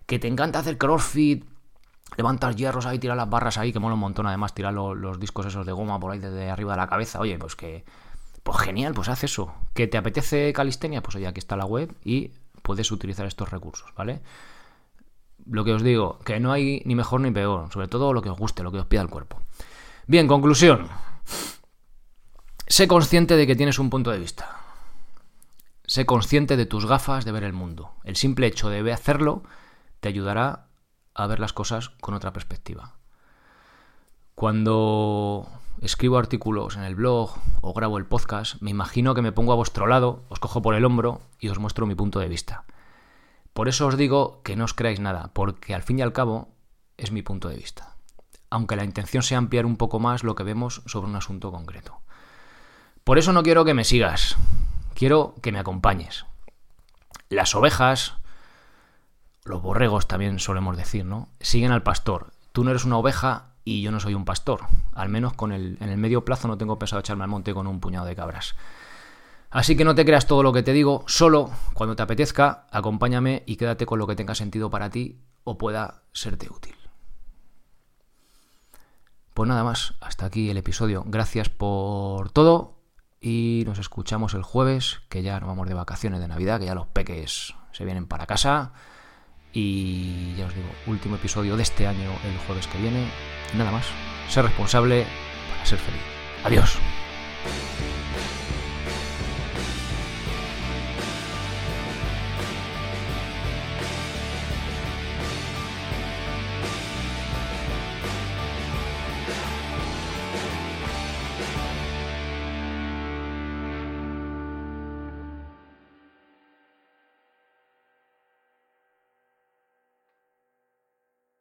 Que 0.04 0.18
te 0.18 0.28
encanta 0.28 0.58
hacer 0.58 0.76
crossfit, 0.76 1.46
levantar 2.16 2.54
hierros 2.54 2.86
ahí, 2.86 2.98
tirar 2.98 3.16
las 3.16 3.28
barras 3.28 3.58
ahí, 3.58 3.72
que 3.72 3.78
mola 3.78 3.94
un 3.94 4.00
montón 4.00 4.26
además 4.26 4.54
tirar 4.54 4.72
los 4.72 5.20
discos 5.20 5.46
esos 5.46 5.66
de 5.66 5.72
goma 5.72 5.98
por 5.98 6.12
ahí 6.12 6.18
desde 6.18 6.50
arriba 6.50 6.72
de 6.72 6.78
la 6.78 6.86
cabeza, 6.86 7.20
oye, 7.20 7.38
pues 7.38 7.56
que 7.56 7.84
pues 8.46 8.58
genial, 8.58 8.94
pues 8.94 9.08
haz 9.08 9.25
eso. 9.25 9.52
¿Que 9.75 9.88
te 9.88 9.98
apetece 9.98 10.52
calistenia? 10.52 11.02
Pues 11.02 11.16
oye, 11.16 11.26
aquí 11.26 11.40
está 11.40 11.56
la 11.56 11.64
web 11.64 11.92
y 12.04 12.30
puedes 12.62 12.92
utilizar 12.92 13.26
estos 13.26 13.50
recursos, 13.50 13.92
¿vale? 13.96 14.20
Lo 15.46 15.64
que 15.64 15.72
os 15.72 15.82
digo, 15.82 16.20
que 16.20 16.38
no 16.38 16.52
hay 16.52 16.80
ni 16.84 16.94
mejor 16.94 17.20
ni 17.20 17.32
peor, 17.32 17.72
sobre 17.72 17.88
todo 17.88 18.12
lo 18.12 18.22
que 18.22 18.30
os 18.30 18.38
guste, 18.38 18.62
lo 18.62 18.70
que 18.70 18.78
os 18.78 18.86
pida 18.86 19.02
el 19.02 19.08
cuerpo. 19.08 19.42
Bien, 20.06 20.28
conclusión. 20.28 20.88
Sé 22.68 22.86
consciente 22.86 23.36
de 23.36 23.48
que 23.48 23.56
tienes 23.56 23.80
un 23.80 23.90
punto 23.90 24.12
de 24.12 24.20
vista. 24.20 24.60
Sé 25.84 26.06
consciente 26.06 26.56
de 26.56 26.66
tus 26.66 26.86
gafas 26.86 27.25
de 27.25 27.32
ver 27.32 27.42
el 27.42 27.52
mundo. 27.52 27.94
El 28.04 28.14
simple 28.14 28.46
hecho 28.46 28.70
de 28.70 28.92
hacerlo 28.92 29.42
te 29.98 30.08
ayudará 30.08 30.65
a 31.16 31.26
ver 31.26 31.40
las 31.40 31.52
cosas 31.52 31.90
con 32.00 32.14
otra 32.14 32.32
perspectiva. 32.32 32.94
Cuando 34.35 35.49
escribo 35.80 36.18
artículos 36.18 36.76
en 36.76 36.82
el 36.82 36.94
blog 36.94 37.35
o 37.62 37.73
grabo 37.73 37.96
el 37.96 38.04
podcast, 38.04 38.61
me 38.61 38.70
imagino 38.70 39.14
que 39.14 39.23
me 39.23 39.32
pongo 39.32 39.52
a 39.52 39.56
vuestro 39.56 39.87
lado, 39.87 40.25
os 40.28 40.38
cojo 40.38 40.61
por 40.61 40.75
el 40.75 40.85
hombro 40.85 41.23
y 41.40 41.49
os 41.49 41.58
muestro 41.58 41.87
mi 41.87 41.94
punto 41.94 42.20
de 42.20 42.28
vista. 42.28 42.64
Por 43.54 43.68
eso 43.68 43.87
os 43.87 43.96
digo 43.96 44.42
que 44.42 44.56
no 44.56 44.64
os 44.64 44.75
creáis 44.75 45.00
nada, 45.00 45.30
porque 45.32 45.75
al 45.75 45.82
fin 45.82 45.99
y 45.99 46.02
al 46.02 46.12
cabo 46.12 46.54
es 46.99 47.11
mi 47.11 47.23
punto 47.23 47.49
de 47.49 47.56
vista. 47.56 47.96
Aunque 48.50 48.76
la 48.76 48.85
intención 48.85 49.23
sea 49.23 49.38
ampliar 49.38 49.64
un 49.64 49.78
poco 49.78 49.99
más 49.99 50.23
lo 50.23 50.35
que 50.35 50.44
vemos 50.44 50.82
sobre 50.85 51.08
un 51.08 51.16
asunto 51.16 51.50
concreto. 51.50 52.00
Por 53.04 53.16
eso 53.16 53.32
no 53.32 53.42
quiero 53.42 53.64
que 53.64 53.73
me 53.73 53.85
sigas, 53.85 54.37
quiero 54.94 55.35
que 55.40 55.52
me 55.52 55.58
acompañes. 55.58 56.26
Las 57.30 57.54
ovejas, 57.54 58.16
los 59.46 59.62
borregos 59.62 60.06
también 60.06 60.38
solemos 60.38 60.76
decir, 60.76 61.04
¿no? 61.04 61.28
Siguen 61.40 61.72
al 61.72 61.82
pastor. 61.82 62.32
Tú 62.52 62.64
no 62.64 62.70
eres 62.70 62.84
una 62.84 62.98
oveja 62.98 63.54
y 63.64 63.82
yo 63.82 63.90
no 63.90 64.00
soy 64.00 64.14
un 64.14 64.24
pastor. 64.24 64.60
Al 64.92 65.08
menos 65.08 65.32
con 65.34 65.52
el, 65.52 65.76
en 65.80 65.88
el 65.88 65.98
medio 65.98 66.24
plazo 66.24 66.48
no 66.48 66.58
tengo 66.58 66.78
pensado 66.78 67.00
echarme 67.00 67.24
al 67.24 67.30
monte 67.30 67.54
con 67.54 67.66
un 67.66 67.80
puñado 67.80 68.06
de 68.06 68.16
cabras. 68.16 68.54
Así 69.50 69.76
que 69.76 69.84
no 69.84 69.94
te 69.94 70.04
creas 70.04 70.26
todo 70.26 70.42
lo 70.42 70.52
que 70.52 70.62
te 70.62 70.73
digo, 70.73 71.04
solo 71.06 71.50
cuando 71.75 71.97
te 71.97 72.02
apetezca, 72.02 72.66
acompáñame 72.71 73.42
y 73.47 73.56
quédate 73.56 73.86
con 73.86 73.99
lo 73.99 74.06
que 74.06 74.16
tenga 74.16 74.34
sentido 74.34 74.71
para 74.71 74.90
ti 74.90 75.21
o 75.44 75.56
pueda 75.56 76.02
serte 76.12 76.49
útil. 76.50 76.75
Pues 79.32 79.49
nada 79.49 79.64
más, 79.64 79.94
hasta 80.00 80.26
aquí 80.26 80.50
el 80.50 80.56
episodio. 80.56 81.04
Gracias 81.06 81.49
por 81.49 82.30
todo 82.30 82.76
y 83.21 83.64
nos 83.66 83.78
escuchamos 83.78 84.34
el 84.34 84.42
jueves, 84.42 85.00
que 85.08 85.23
ya 85.23 85.38
nos 85.40 85.49
vamos 85.49 85.68
de 85.68 85.75
vacaciones 85.75 86.21
de 86.21 86.28
Navidad, 86.28 86.58
que 86.58 86.66
ya 86.66 86.75
los 86.75 86.86
peques 86.86 87.54
se 87.73 87.84
vienen 87.84 88.06
para 88.06 88.26
casa. 88.26 88.73
Y 89.58 90.34
ya 90.36 90.45
os 90.45 90.54
digo, 90.54 90.69
último 90.86 91.16
episodio 91.16 91.56
de 91.56 91.62
este 91.62 91.86
año 91.86 92.10
el 92.26 92.36
jueves 92.47 92.66
que 92.66 92.76
viene. 92.76 93.06
Nada 93.56 93.71
más. 93.71 93.86
Ser 94.28 94.45
responsable 94.45 95.06
para 95.49 95.64
ser 95.64 95.78
feliz. 95.78 96.02
Adiós. 96.45 96.78